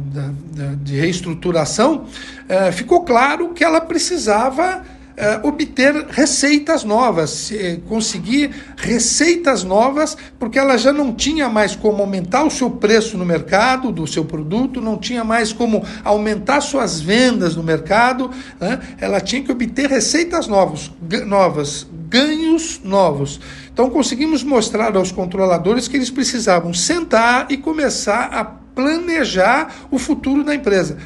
de 0.80 0.96
reestruturação, 0.96 2.04
é, 2.48 2.70
ficou 2.70 3.02
claro 3.02 3.48
que 3.48 3.64
ela 3.64 3.80
precisava 3.80 4.82
uh, 5.22 5.46
obter 5.46 6.06
receitas 6.10 6.82
novas, 6.82 7.50
uh, 7.50 7.80
conseguir 7.88 8.50
receitas 8.76 9.62
novas, 9.62 10.16
porque 10.38 10.58
ela 10.58 10.76
já 10.76 10.92
não 10.92 11.14
tinha 11.14 11.48
mais 11.48 11.76
como 11.76 12.02
aumentar 12.02 12.44
o 12.44 12.50
seu 12.50 12.68
preço 12.68 13.16
no 13.16 13.24
mercado 13.24 13.92
do 13.92 14.06
seu 14.06 14.24
produto, 14.24 14.80
não 14.80 14.98
tinha 14.98 15.22
mais 15.22 15.52
como 15.52 15.84
aumentar 16.04 16.60
suas 16.60 17.00
vendas 17.00 17.54
no 17.54 17.62
mercado, 17.62 18.30
né? 18.60 18.80
ela 19.00 19.20
tinha 19.20 19.42
que 19.42 19.52
obter 19.52 19.88
receitas 19.88 20.48
novas, 20.48 20.90
novas, 21.26 21.86
ganhos 22.08 22.80
novos. 22.84 23.40
Então 23.72 23.88
conseguimos 23.88 24.42
mostrar 24.42 24.96
aos 24.96 25.12
controladores 25.12 25.88
que 25.88 25.96
eles 25.96 26.10
precisavam 26.10 26.74
sentar 26.74 27.46
e 27.48 27.56
começar 27.56 28.24
a 28.32 28.44
planejar 28.44 29.86
o 29.90 29.98
futuro 29.98 30.42
da 30.42 30.54
empresa 30.54 30.98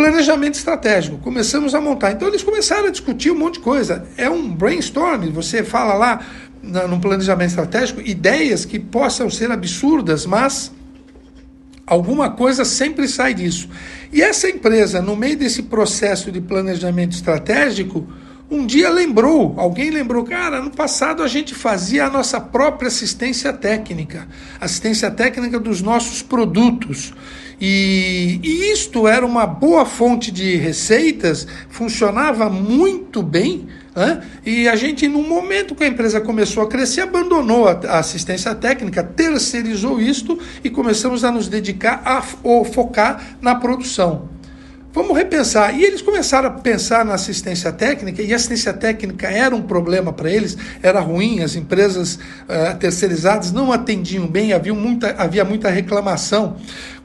planejamento 0.00 0.54
estratégico. 0.54 1.18
Começamos 1.18 1.74
a 1.74 1.80
montar. 1.80 2.12
Então 2.12 2.26
eles 2.26 2.42
começaram 2.42 2.86
a 2.86 2.90
discutir 2.90 3.30
um 3.30 3.38
monte 3.38 3.54
de 3.54 3.60
coisa. 3.60 4.06
É 4.16 4.30
um 4.30 4.50
brainstorm, 4.50 5.30
você 5.30 5.62
fala 5.62 5.92
lá 5.92 6.20
no 6.62 6.98
planejamento 6.98 7.50
estratégico 7.50 8.00
ideias 8.00 8.64
que 8.64 8.78
possam 8.78 9.28
ser 9.28 9.50
absurdas, 9.50 10.24
mas 10.24 10.72
alguma 11.86 12.30
coisa 12.30 12.64
sempre 12.64 13.06
sai 13.06 13.34
disso. 13.34 13.68
E 14.10 14.22
essa 14.22 14.48
empresa, 14.48 15.02
no 15.02 15.14
meio 15.14 15.36
desse 15.36 15.64
processo 15.64 16.32
de 16.32 16.40
planejamento 16.40 17.12
estratégico, 17.12 18.08
um 18.50 18.64
dia 18.64 18.88
lembrou, 18.88 19.54
alguém 19.58 19.90
lembrou, 19.90 20.24
cara, 20.24 20.62
no 20.62 20.70
passado 20.70 21.22
a 21.22 21.28
gente 21.28 21.54
fazia 21.54 22.06
a 22.06 22.10
nossa 22.10 22.40
própria 22.40 22.88
assistência 22.88 23.52
técnica, 23.52 24.26
assistência 24.58 25.10
técnica 25.10 25.60
dos 25.60 25.82
nossos 25.82 26.22
produtos. 26.22 27.12
E, 27.60 28.40
e 28.42 28.72
isto 28.72 29.06
era 29.06 29.24
uma 29.26 29.46
boa 29.46 29.84
fonte 29.84 30.30
de 30.30 30.56
receitas, 30.56 31.46
funcionava 31.68 32.48
muito 32.48 33.22
bem. 33.22 33.68
Né? 33.94 34.22
E 34.46 34.68
a 34.68 34.76
gente, 34.76 35.06
no 35.06 35.22
momento 35.22 35.74
que 35.74 35.84
a 35.84 35.86
empresa 35.86 36.20
começou 36.20 36.62
a 36.62 36.68
crescer, 36.68 37.02
abandonou 37.02 37.68
a, 37.68 37.98
assistência 37.98 38.54
técnica, 38.54 39.02
terceirizou 39.02 40.00
isto 40.00 40.38
e 40.64 40.70
começamos 40.70 41.22
a 41.22 41.30
nos 41.30 41.48
dedicar 41.48 42.00
a 42.04 42.22
focar 42.22 43.36
na 43.42 43.54
produção. 43.56 44.28
Vamos 44.92 45.16
repensar. 45.16 45.72
E 45.78 45.84
eles 45.84 46.02
começaram 46.02 46.48
a 46.48 46.52
pensar 46.52 47.04
na 47.04 47.14
assistência 47.14 47.70
técnica, 47.70 48.22
e 48.22 48.32
a 48.32 48.36
assistência 48.36 48.72
técnica 48.72 49.28
era 49.28 49.54
um 49.54 49.62
problema 49.62 50.12
para 50.12 50.28
eles, 50.28 50.56
era 50.82 50.98
ruim, 50.98 51.42
as 51.42 51.54
empresas 51.54 52.16
uh, 52.16 52.76
terceirizadas 52.78 53.52
não 53.52 53.70
atendiam 53.70 54.26
bem, 54.26 54.52
havia 54.52 54.74
muita, 54.74 55.14
havia 55.16 55.44
muita 55.44 55.70
reclamação. 55.70 56.56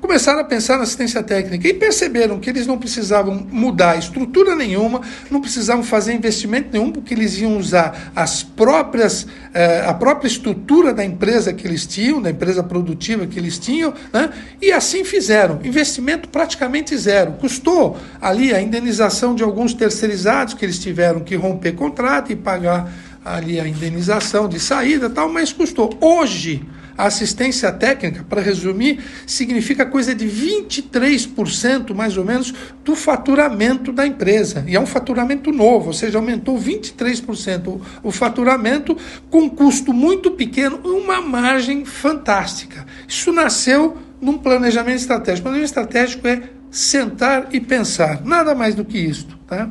Começaram 0.02 0.40
a 0.40 0.44
pensar 0.44 0.78
na 0.78 0.84
assistência 0.84 1.24
técnica 1.24 1.68
e 1.68 1.74
perceberam 1.74 2.40
que 2.40 2.50
eles 2.50 2.68
não 2.68 2.78
precisavam 2.78 3.48
mudar 3.52 3.98
estrutura 3.98 4.56
nenhuma, 4.56 5.02
não 5.30 5.42
precisavam 5.42 5.84
fazer 5.84 6.14
investimento 6.14 6.70
nenhum, 6.72 6.92
porque 6.92 7.14
eles 7.14 7.38
iam 7.38 7.58
usar 7.58 8.12
as 8.16 8.44
próprias, 8.44 9.26
eh, 9.54 9.84
a 9.88 9.94
própria 9.94 10.28
estrutura 10.28 10.94
da 10.94 11.04
empresa 11.04 11.54
que 11.54 11.68
eles 11.68 11.86
tinham, 11.86 12.22
da 12.22 12.30
empresa 12.30 12.64
produtiva 12.64 13.26
que 13.26 13.40
eles 13.40 13.58
tinham, 13.58 13.94
né? 14.14 14.30
e 14.62 14.72
assim 14.72 15.04
fizeram. 15.04 15.60
Investimento 15.64 16.30
praticamente 16.30 16.96
zero. 16.98 17.34
Custou 17.34 17.98
ali 18.22 18.54
a 18.54 18.62
indenização 18.62 19.34
de 19.34 19.44
alguns 19.44 19.74
terceirizados 19.74 20.54
que 20.54 20.66
eles 20.66 20.80
tiveram 20.80 21.20
que 21.22 21.36
romper 21.36 21.74
contrato 21.74 22.32
e 22.32 22.36
pagar 22.36 22.92
ali 23.26 23.60
a 23.60 23.68
indenização 23.68 24.48
de 24.48 24.60
saída 24.60 25.10
tal, 25.10 25.28
mas 25.28 25.52
custou. 25.52 25.98
Hoje, 26.00 26.64
a 26.98 27.06
assistência 27.06 27.72
técnica, 27.72 28.26
para 28.28 28.42
resumir, 28.42 29.00
significa 29.26 29.86
coisa 29.86 30.16
de 30.16 30.26
23% 30.26 31.94
mais 31.94 32.18
ou 32.18 32.24
menos 32.24 32.54
do 32.84 32.96
faturamento 32.96 33.92
da 33.92 34.08
empresa. 34.08 34.64
E 34.68 34.76
é 34.76 34.80
um 34.80 34.86
faturamento 34.86 35.52
novo, 35.52 35.88
ou 35.88 35.94
seja, 35.94 36.18
aumentou 36.18 36.58
23% 36.58 37.82
o 38.02 38.12
faturamento 38.12 38.98
com 39.30 39.50
custo 39.50 39.94
muito 39.94 40.32
pequeno 40.32 40.80
e 40.84 40.88
uma 40.88 41.22
margem 41.22 41.86
fantástica. 41.86 42.86
Isso 43.08 43.32
nasceu 43.32 43.98
num 44.22 44.38
planejamento 44.38 44.98
estratégico. 44.98 45.48
O 45.48 45.52
planejamento 45.52 45.68
estratégico 45.68 46.28
é 46.28 46.44
sentar 46.72 47.48
e 47.52 47.60
pensar, 47.60 48.22
nada 48.26 48.54
mais 48.54 48.76
do 48.76 48.84
que 48.84 48.98
isso. 48.98 49.28
Tá? 49.48 49.70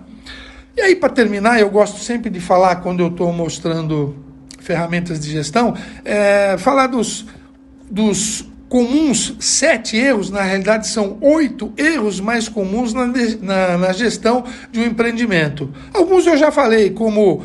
E 0.76 0.80
aí, 0.80 0.96
para 0.96 1.08
terminar, 1.10 1.60
eu 1.60 1.70
gosto 1.70 2.00
sempre 2.00 2.30
de 2.30 2.40
falar, 2.40 2.76
quando 2.76 3.00
eu 3.00 3.08
estou 3.08 3.32
mostrando 3.32 4.23
ferramentas 4.64 5.20
de 5.20 5.30
gestão, 5.30 5.76
é, 6.04 6.56
falar 6.58 6.86
dos, 6.86 7.26
dos 7.90 8.46
comuns 8.68 9.36
sete 9.38 9.96
erros, 9.96 10.30
na 10.30 10.42
realidade 10.42 10.88
são 10.88 11.18
oito 11.20 11.72
erros 11.76 12.18
mais 12.18 12.48
comuns 12.48 12.92
na, 12.92 13.06
na, 13.06 13.78
na, 13.78 13.92
gestão 13.92 14.44
de 14.72 14.80
um 14.80 14.84
empreendimento. 14.84 15.72
Alguns 15.92 16.26
eu 16.26 16.36
já 16.36 16.50
falei, 16.50 16.90
como 16.90 17.34
uh, 17.34 17.44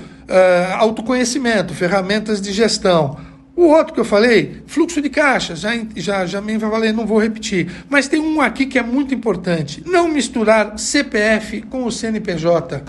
autoconhecimento, 0.77 1.73
ferramentas 1.73 2.41
de 2.41 2.51
gestão. 2.51 3.17
O 3.55 3.65
outro 3.65 3.93
que 3.93 3.99
eu 3.99 4.05
falei, 4.05 4.63
fluxo 4.65 5.01
de 5.01 5.09
caixa, 5.09 5.55
já, 5.55 5.71
já, 5.97 6.25
já 6.25 6.39
me 6.39 6.57
falei, 6.57 6.93
não 6.93 7.05
vou 7.05 7.19
repetir. 7.19 7.69
Mas 7.89 8.07
tem 8.07 8.19
um 8.19 8.39
aqui 8.39 8.65
que 8.65 8.79
é 8.79 8.83
muito 8.83 9.13
importante: 9.13 9.83
não 9.85 10.07
misturar 10.07 10.79
CPF 10.79 11.61
com 11.63 11.83
o 11.83 11.91
CNPJ. 11.91 12.83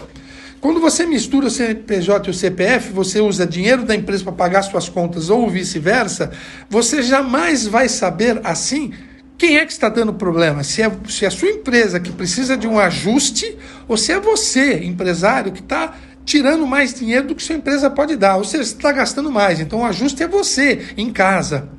Quando 0.60 0.78
você 0.78 1.06
mistura 1.06 1.46
o 1.46 1.50
CNPJ 1.50 2.28
e 2.28 2.30
o 2.30 2.34
CPF, 2.34 2.92
você 2.92 3.18
usa 3.18 3.46
dinheiro 3.46 3.82
da 3.82 3.94
empresa 3.94 4.24
para 4.24 4.32
pagar 4.32 4.62
suas 4.62 4.90
contas 4.90 5.30
ou 5.30 5.48
vice-versa, 5.48 6.32
você 6.68 7.02
jamais 7.02 7.66
vai 7.66 7.88
saber 7.88 8.40
assim 8.44 8.92
quem 9.38 9.56
é 9.56 9.64
que 9.64 9.72
está 9.72 9.88
dando 9.88 10.12
problema. 10.12 10.62
Se 10.62 10.82
é, 10.82 10.92
se 11.08 11.24
é 11.24 11.28
a 11.28 11.30
sua 11.30 11.48
empresa 11.48 11.98
que 11.98 12.12
precisa 12.12 12.58
de 12.58 12.68
um 12.68 12.78
ajuste 12.78 13.56
ou 13.88 13.96
se 13.96 14.12
é 14.12 14.20
você, 14.20 14.84
empresário, 14.84 15.50
que 15.50 15.60
está 15.60 15.94
tirando 16.26 16.66
mais 16.66 16.92
dinheiro 16.92 17.28
do 17.28 17.34
que 17.34 17.42
sua 17.42 17.56
empresa 17.56 17.88
pode 17.88 18.14
dar. 18.16 18.36
Ou 18.36 18.44
seja, 18.44 18.64
você 18.64 18.74
está 18.74 18.92
gastando 18.92 19.32
mais. 19.32 19.60
Então 19.60 19.80
o 19.80 19.84
ajuste 19.86 20.22
é 20.22 20.28
você, 20.28 20.88
em 20.94 21.10
casa. 21.10 21.70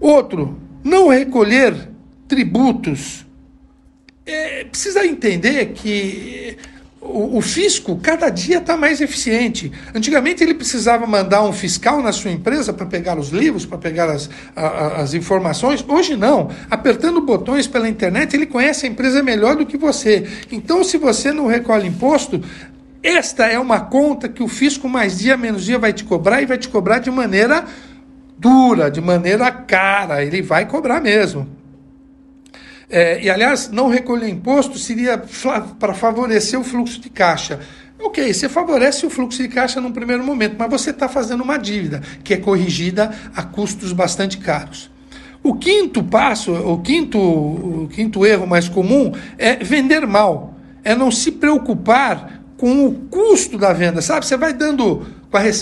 Outro, 0.00 0.58
não 0.82 1.08
recolher 1.08 1.74
tributos. 2.26 3.26
É, 4.24 4.64
precisa 4.64 5.04
entender 5.04 5.72
que 5.74 6.56
o, 7.00 7.38
o, 7.38 7.40
fisco 7.40 7.96
cada 8.02 8.28
dia 8.28 8.58
está 8.58 8.76
mais 8.76 9.00
eficiente. 9.00 9.70
Antigamente 9.94 10.42
ele 10.42 10.54
precisava 10.54 11.06
mandar 11.06 11.42
um 11.42 11.52
fiscal 11.52 12.02
na 12.02 12.12
sua 12.12 12.30
empresa 12.30 12.72
para 12.72 12.86
pegar 12.86 13.18
os 13.18 13.30
livros, 13.30 13.64
para 13.64 13.78
pegar 13.78 14.10
as, 14.10 14.28
a, 14.54 15.00
as 15.00 15.14
informações. 15.14 15.84
Hoje 15.86 16.16
não. 16.16 16.50
Apertando 16.70 17.20
botões 17.20 17.66
pela 17.66 17.88
internet, 17.88 18.34
ele 18.34 18.46
conhece 18.46 18.86
a 18.86 18.88
empresa 18.88 19.22
melhor 19.22 19.56
do 19.56 19.64
que 19.64 19.76
você. 19.76 20.26
Então, 20.50 20.82
se 20.82 20.98
você 20.98 21.32
não 21.32 21.46
recolhe 21.46 21.86
imposto, 21.86 22.42
esta 23.02 23.46
é 23.46 23.58
uma 23.58 23.80
conta 23.80 24.28
que 24.28 24.42
o 24.42 24.48
fisco 24.48 24.88
mais 24.88 25.18
dia 25.18 25.36
menos 25.36 25.64
dia 25.64 25.78
vai 25.78 25.92
te 25.92 26.02
cobrar 26.02 26.42
e 26.42 26.46
vai 26.46 26.58
te 26.58 26.68
cobrar 26.68 26.98
de 26.98 27.10
maneira 27.10 27.64
dura, 28.36 28.90
de 28.90 29.00
maneira 29.00 29.50
cara. 29.52 30.24
Ele 30.24 30.42
vai 30.42 30.66
cobrar 30.66 31.00
mesmo. 31.00 31.57
É, 32.90 33.22
e, 33.22 33.28
aliás, 33.28 33.70
não 33.70 33.88
recolher 33.88 34.28
imposto 34.28 34.78
seria 34.78 35.22
para 35.78 35.92
favorecer 35.92 36.58
o 36.58 36.64
fluxo 36.64 37.00
de 37.00 37.10
caixa. 37.10 37.60
Ok, 38.00 38.32
você 38.32 38.48
favorece 38.48 39.04
o 39.04 39.10
fluxo 39.10 39.42
de 39.42 39.48
caixa 39.48 39.80
num 39.80 39.92
primeiro 39.92 40.24
momento, 40.24 40.54
mas 40.56 40.70
você 40.70 40.90
está 40.90 41.08
fazendo 41.08 41.42
uma 41.42 41.58
dívida 41.58 42.00
que 42.22 42.32
é 42.32 42.36
corrigida 42.36 43.12
a 43.34 43.42
custos 43.42 43.92
bastante 43.92 44.38
caros. 44.38 44.90
O 45.42 45.54
quinto 45.54 46.02
passo, 46.02 46.52
o 46.52 46.80
quinto, 46.80 47.18
o 47.18 47.88
quinto 47.92 48.24
erro 48.24 48.46
mais 48.46 48.68
comum 48.68 49.12
é 49.36 49.56
vender 49.56 50.06
mal, 50.06 50.54
é 50.82 50.94
não 50.94 51.10
se 51.10 51.32
preocupar 51.32 52.42
com 52.56 52.86
o 52.86 52.92
custo 52.92 53.58
da 53.58 53.72
venda, 53.72 54.00
sabe? 54.00 54.26
Você 54.26 54.36
vai 54.36 54.52
dando 54.52 55.06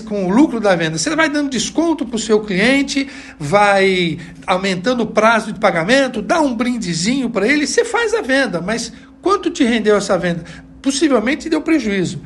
com 0.05 0.27
o 0.27 0.31
lucro 0.31 0.61
da 0.61 0.75
venda. 0.77 0.97
Você 0.97 1.15
vai 1.15 1.29
dando 1.29 1.51
desconto 1.51 2.07
para 2.07 2.17
o 2.17 2.19
seu 2.19 2.41
cliente, 2.41 3.09
vai 3.39 4.19
aumentando 4.47 5.03
o 5.03 5.07
prazo 5.07 5.53
de 5.53 5.59
pagamento, 5.59 6.23
dá 6.23 6.41
um 6.41 6.55
brindezinho 6.55 7.29
para 7.31 7.47
ele, 7.47 7.67
você 7.67 7.85
faz 7.85 8.15
a 8.15 8.23
venda, 8.23 8.61
mas 8.61 8.93
quanto 9.21 9.51
te 9.51 9.65
rendeu 9.65 9.97
essa 9.97 10.17
venda? 10.17 10.45
Possivelmente 10.81 11.49
deu 11.49 11.61
prejuízo. 11.61 12.21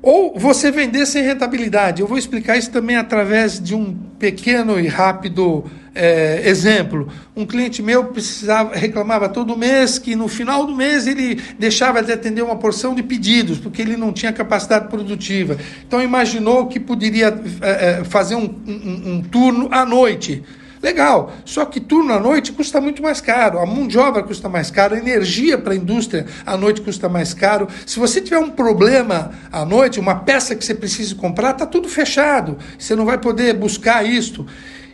Ou 0.00 0.38
você 0.38 0.70
vender 0.70 1.06
sem 1.06 1.22
rentabilidade. 1.22 2.00
Eu 2.00 2.08
vou 2.08 2.18
explicar 2.18 2.56
isso 2.56 2.70
também 2.70 2.96
através 2.96 3.60
de 3.60 3.74
um 3.74 3.94
pequeno 4.18 4.78
e 4.78 4.88
rápido 4.88 5.64
é, 5.94 6.48
exemplo. 6.48 7.08
Um 7.36 7.46
cliente 7.46 7.82
meu 7.82 8.04
precisava, 8.06 8.74
reclamava 8.74 9.28
todo 9.28 9.56
mês 9.56 9.98
que 9.98 10.16
no 10.16 10.28
final 10.28 10.66
do 10.66 10.74
mês 10.74 11.06
ele 11.06 11.40
deixava 11.58 12.02
de 12.02 12.12
atender 12.12 12.42
uma 12.42 12.56
porção 12.56 12.94
de 12.94 13.02
pedidos, 13.02 13.58
porque 13.58 13.82
ele 13.82 13.96
não 13.96 14.12
tinha 14.12 14.32
capacidade 14.32 14.88
produtiva. 14.88 15.56
Então 15.86 16.02
imaginou 16.02 16.66
que 16.66 16.80
poderia 16.80 17.38
é, 17.60 18.00
é 18.00 18.04
fazer 18.04 18.34
um, 18.34 18.54
um, 18.66 19.12
um 19.12 19.22
turno 19.22 19.68
à 19.70 19.84
noite. 19.84 20.42
Legal, 20.82 21.32
só 21.44 21.64
que 21.64 21.78
turno 21.78 22.12
à 22.12 22.18
noite 22.18 22.50
custa 22.50 22.80
muito 22.80 23.00
mais 23.00 23.20
caro, 23.20 23.60
a 23.60 23.64
mão 23.64 23.86
de 23.86 23.96
obra 23.96 24.20
custa 24.20 24.48
mais 24.48 24.68
caro, 24.68 24.96
a 24.96 24.98
energia 24.98 25.56
para 25.56 25.74
a 25.74 25.76
indústria 25.76 26.26
à 26.44 26.56
noite 26.56 26.80
custa 26.80 27.08
mais 27.08 27.32
caro. 27.32 27.68
Se 27.86 28.00
você 28.00 28.20
tiver 28.20 28.40
um 28.40 28.50
problema 28.50 29.30
à 29.52 29.64
noite, 29.64 30.00
uma 30.00 30.16
peça 30.16 30.56
que 30.56 30.64
você 30.64 30.74
precisa 30.74 31.14
comprar, 31.14 31.52
está 31.52 31.66
tudo 31.66 31.88
fechado, 31.88 32.58
você 32.76 32.96
não 32.96 33.04
vai 33.04 33.16
poder 33.16 33.54
buscar 33.54 34.04
isto. 34.04 34.44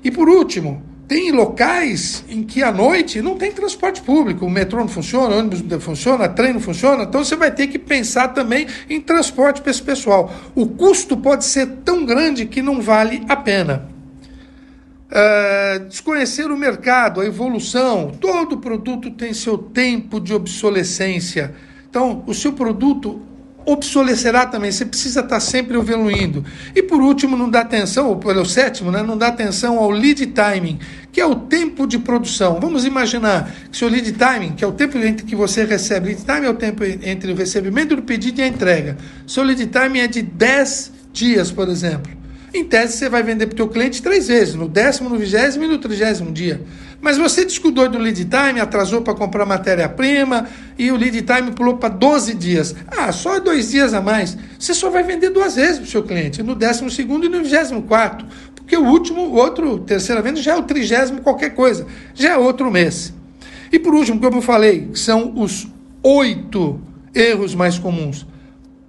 E 0.02 0.10
por 0.10 0.28
último, 0.28 0.82
tem 1.08 1.32
locais 1.32 2.22
em 2.28 2.42
que 2.42 2.62
à 2.62 2.70
noite 2.70 3.22
não 3.22 3.36
tem 3.36 3.50
transporte 3.50 4.02
público, 4.02 4.44
o 4.44 4.50
metrô 4.50 4.78
não 4.80 4.88
funciona, 4.88 5.34
o 5.34 5.38
ônibus 5.38 5.62
não 5.62 5.80
funciona, 5.80 6.28
trem 6.28 6.52
não 6.52 6.60
funciona, 6.60 7.04
então 7.04 7.24
você 7.24 7.34
vai 7.34 7.50
ter 7.50 7.68
que 7.68 7.78
pensar 7.78 8.28
também 8.28 8.66
em 8.90 9.00
transporte 9.00 9.62
para 9.62 9.70
esse 9.70 9.82
pessoal. 9.82 10.30
O 10.54 10.66
custo 10.66 11.16
pode 11.16 11.46
ser 11.46 11.66
tão 11.82 12.04
grande 12.04 12.44
que 12.44 12.60
não 12.60 12.82
vale 12.82 13.24
a 13.26 13.36
pena. 13.36 13.88
Uh, 15.08 15.86
desconhecer 15.86 16.50
o 16.50 16.56
mercado, 16.58 17.22
a 17.22 17.24
evolução. 17.24 18.12
Todo 18.20 18.58
produto 18.58 19.10
tem 19.10 19.32
seu 19.32 19.56
tempo 19.56 20.20
de 20.20 20.34
obsolescência. 20.34 21.54
Então, 21.88 22.22
o 22.26 22.34
seu 22.34 22.52
produto 22.52 23.22
obsolecerá 23.72 24.46
também. 24.46 24.72
Você 24.72 24.84
precisa 24.84 25.20
estar 25.20 25.40
sempre 25.40 25.76
evoluindo. 25.76 26.44
E 26.74 26.82
por 26.82 27.02
último, 27.02 27.36
não 27.36 27.50
dá 27.50 27.60
atenção, 27.60 28.08
ou 28.08 28.16
pelo 28.16 28.44
sétimo, 28.44 28.90
né, 28.90 29.02
não 29.02 29.16
dá 29.16 29.28
atenção 29.28 29.78
ao 29.78 29.90
lead 29.90 30.26
timing, 30.28 30.78
que 31.12 31.20
é 31.20 31.26
o 31.26 31.34
tempo 31.34 31.86
de 31.86 31.98
produção. 31.98 32.58
Vamos 32.60 32.84
imaginar 32.84 33.52
que 33.70 33.76
seu 33.76 33.88
lead 33.88 34.10
timing, 34.12 34.52
que 34.52 34.64
é 34.64 34.66
o 34.66 34.72
tempo 34.72 34.96
entre 34.98 35.26
que 35.26 35.36
você 35.36 35.64
recebe, 35.64 36.08
lead 36.08 36.24
time 36.24 36.46
é 36.46 36.50
o 36.50 36.54
tempo 36.54 36.82
entre 36.84 37.32
o 37.32 37.34
recebimento 37.34 37.94
do 37.94 38.02
pedido 38.02 38.40
e 38.40 38.42
a 38.42 38.48
entrega. 38.48 38.96
Seu 39.26 39.44
lead 39.44 39.66
time 39.66 40.00
é 40.00 40.06
de 40.06 40.22
10 40.22 40.92
dias, 41.12 41.52
por 41.52 41.68
exemplo. 41.68 42.18
Em 42.52 42.64
tese, 42.64 42.96
você 42.96 43.08
vai 43.10 43.22
vender 43.22 43.46
para 43.46 43.52
o 43.52 43.56
teu 43.56 43.68
cliente 43.68 44.02
três 44.02 44.28
vezes, 44.28 44.54
no 44.54 44.68
décimo, 44.68 45.10
no 45.10 45.18
vigésimo 45.18 45.64
e 45.64 45.68
no 45.68 45.78
trigésimo 45.78 46.32
dia. 46.32 46.62
Mas 47.00 47.16
você 47.16 47.44
descuidou 47.44 47.88
do 47.88 47.98
lead 47.98 48.24
time, 48.24 48.60
atrasou 48.60 49.02
para 49.02 49.14
comprar 49.14 49.46
matéria-prima 49.46 50.48
e 50.76 50.90
o 50.90 50.96
lead 50.96 51.22
time 51.22 51.52
pulou 51.52 51.76
para 51.76 51.88
12 51.88 52.34
dias. 52.34 52.74
Ah, 52.88 53.12
só 53.12 53.38
dois 53.38 53.70
dias 53.70 53.94
a 53.94 54.00
mais. 54.00 54.36
Você 54.58 54.74
só 54.74 54.90
vai 54.90 55.04
vender 55.04 55.30
duas 55.30 55.54
vezes 55.54 55.76
para 55.76 55.84
o 55.84 55.90
seu 55.90 56.02
cliente, 56.02 56.42
no 56.42 56.56
décimo 56.56 56.90
segundo 56.90 57.26
e 57.26 57.28
no 57.28 57.42
vigésimo 57.42 57.82
quarto. 57.82 58.26
Porque 58.56 58.76
o 58.76 58.84
último, 58.84 59.22
o 59.22 59.34
outro, 59.34 59.78
terceira 59.78 60.20
venda, 60.20 60.42
já 60.42 60.52
é 60.52 60.56
o 60.56 60.62
trigésimo 60.62 61.20
qualquer 61.20 61.50
coisa. 61.54 61.86
Já 62.14 62.32
é 62.32 62.36
outro 62.36 62.70
mês. 62.70 63.14
E 63.72 63.78
por 63.78 63.94
último, 63.94 64.20
como 64.20 64.38
eu 64.38 64.42
falei, 64.42 64.90
são 64.94 65.32
os 65.36 65.68
oito 66.02 66.80
erros 67.14 67.54
mais 67.54 67.78
comuns. 67.78 68.26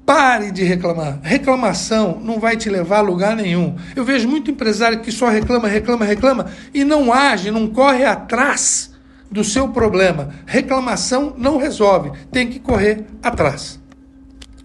Pare 0.09 0.49
de 0.49 0.63
reclamar. 0.63 1.19
Reclamação 1.21 2.19
não 2.19 2.39
vai 2.39 2.57
te 2.57 2.67
levar 2.67 2.97
a 2.97 3.01
lugar 3.01 3.35
nenhum. 3.35 3.75
Eu 3.95 4.03
vejo 4.03 4.27
muito 4.27 4.49
empresário 4.49 5.01
que 5.01 5.11
só 5.11 5.29
reclama, 5.29 5.67
reclama, 5.67 6.03
reclama 6.03 6.47
e 6.73 6.83
não 6.83 7.13
age, 7.13 7.51
não 7.51 7.67
corre 7.67 8.03
atrás 8.03 8.91
do 9.29 9.43
seu 9.43 9.67
problema. 9.67 10.29
Reclamação 10.47 11.35
não 11.37 11.57
resolve, 11.57 12.11
tem 12.31 12.47
que 12.47 12.59
correr 12.59 13.05
atrás. 13.21 13.79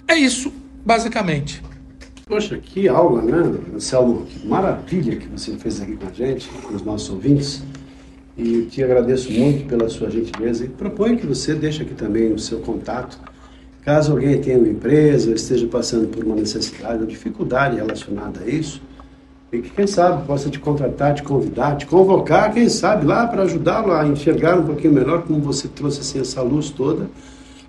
É 0.08 0.16
isso, 0.16 0.50
basicamente. 0.82 1.62
Poxa, 2.24 2.56
que 2.56 2.88
aula, 2.88 3.20
né, 3.20 3.58
Anselmo? 3.74 4.24
Que 4.24 4.48
maravilha 4.48 5.16
que 5.16 5.28
você 5.28 5.58
fez 5.58 5.78
aqui 5.78 5.94
com 5.94 6.06
a 6.06 6.10
gente, 6.10 6.48
com 6.48 6.74
os 6.74 6.80
nossos 6.80 7.10
ouvintes. 7.10 7.62
e 8.38 8.62
te 8.62 8.82
agradeço 8.82 9.30
muito 9.30 9.66
pela 9.66 9.90
sua 9.90 10.10
gentileza 10.10 10.64
e 10.64 10.68
proponho 10.68 11.18
que 11.18 11.26
você 11.26 11.54
deixe 11.54 11.82
aqui 11.82 11.92
também 11.92 12.32
o 12.32 12.38
seu 12.38 12.60
contato. 12.60 13.33
Caso 13.84 14.12
alguém 14.12 14.40
tenha 14.40 14.58
uma 14.58 14.68
empresa, 14.68 15.32
esteja 15.32 15.66
passando 15.66 16.08
por 16.08 16.24
uma 16.24 16.36
necessidade 16.36 17.00
ou 17.00 17.06
dificuldade 17.06 17.76
relacionada 17.76 18.40
a 18.40 18.48
isso, 18.48 18.80
e 19.52 19.60
que 19.60 19.68
quem 19.70 19.86
sabe 19.86 20.26
possa 20.26 20.48
te 20.48 20.58
contratar, 20.58 21.12
te 21.14 21.22
convidar, 21.22 21.76
te 21.76 21.84
convocar, 21.86 22.52
quem 22.52 22.68
sabe 22.68 23.06
lá 23.06 23.24
para 23.26 23.42
ajudá-lo 23.42 23.92
a 23.92 24.06
enxergar 24.06 24.58
um 24.58 24.64
pouquinho 24.64 24.94
melhor 24.94 25.22
como 25.22 25.38
você 25.40 25.68
trouxe 25.68 26.00
assim 26.00 26.18
essa 26.18 26.40
luz 26.40 26.70
toda. 26.70 27.08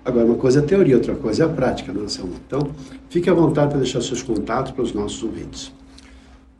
Agora, 0.04 0.24
uma 0.24 0.36
coisa 0.36 0.60
é 0.60 0.62
a 0.62 0.66
teoria, 0.66 0.96
outra 0.96 1.14
coisa 1.14 1.42
é 1.42 1.46
a 1.46 1.48
prática, 1.48 1.92
não 1.92 2.02
é, 2.02 2.06
Então, 2.46 2.70
fique 3.10 3.28
à 3.28 3.34
vontade 3.34 3.68
para 3.70 3.78
deixar 3.78 4.00
seus 4.00 4.22
contatos 4.22 4.72
para 4.72 4.82
os 4.82 4.94
nossos 4.94 5.22
ouvintes. 5.22 5.70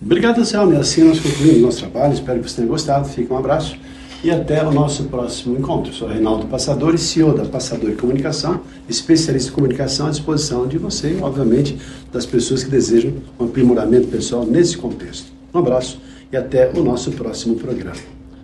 Obrigado, 0.00 0.40
Anselmo. 0.40 0.72
E 0.72 0.76
assim 0.76 1.04
nós 1.04 1.20
concluímos 1.20 1.60
nosso 1.60 1.78
trabalho. 1.80 2.14
Espero 2.14 2.40
que 2.40 2.48
você 2.48 2.56
tenha 2.56 2.68
gostado. 2.68 3.08
Fique 3.08 3.32
um 3.32 3.36
abraço 3.36 3.76
e 4.22 4.30
até 4.30 4.64
o 4.64 4.72
nosso 4.72 5.04
próximo 5.04 5.58
encontro. 5.58 5.92
Sou 5.92 6.08
Reinaldo 6.08 6.46
Passador, 6.46 6.96
CEO 6.98 7.34
da 7.34 7.44
Passador 7.44 7.92
Comunicação, 7.92 8.62
especialista 8.88 9.50
em 9.50 9.54
comunicação 9.54 10.06
à 10.06 10.10
disposição 10.10 10.66
de 10.66 10.78
você 10.78 11.12
e, 11.12 11.20
obviamente, 11.20 11.78
das 12.12 12.26
pessoas 12.26 12.64
que 12.64 12.70
desejam 12.70 13.12
um 13.38 13.44
aprimoramento 13.44 14.08
pessoal 14.08 14.44
nesse 14.44 14.76
contexto. 14.76 15.30
Um 15.52 15.58
abraço 15.58 16.00
e 16.32 16.36
até 16.36 16.70
o 16.70 16.82
nosso 16.82 17.12
próximo 17.12 17.56
programa. 17.56 18.00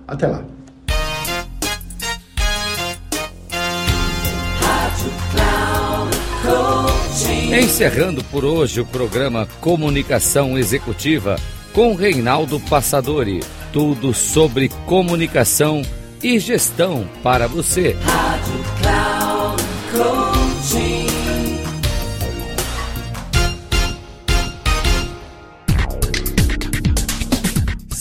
Até 0.06 0.26
lá. 0.26 0.44
Encerrando 7.60 8.22
por 8.24 8.44
hoje 8.44 8.80
o 8.80 8.86
programa 8.86 9.46
Comunicação 9.60 10.58
Executiva 10.58 11.36
com 11.72 11.94
Reinaldo 11.94 12.60
Passadori. 12.60 13.40
Tudo 13.72 14.12
sobre 14.14 14.68
comunicação 14.86 15.82
e 16.22 16.38
gestão 16.38 17.08
para 17.22 17.46
você. 17.46 17.96
Rádio 18.02 18.83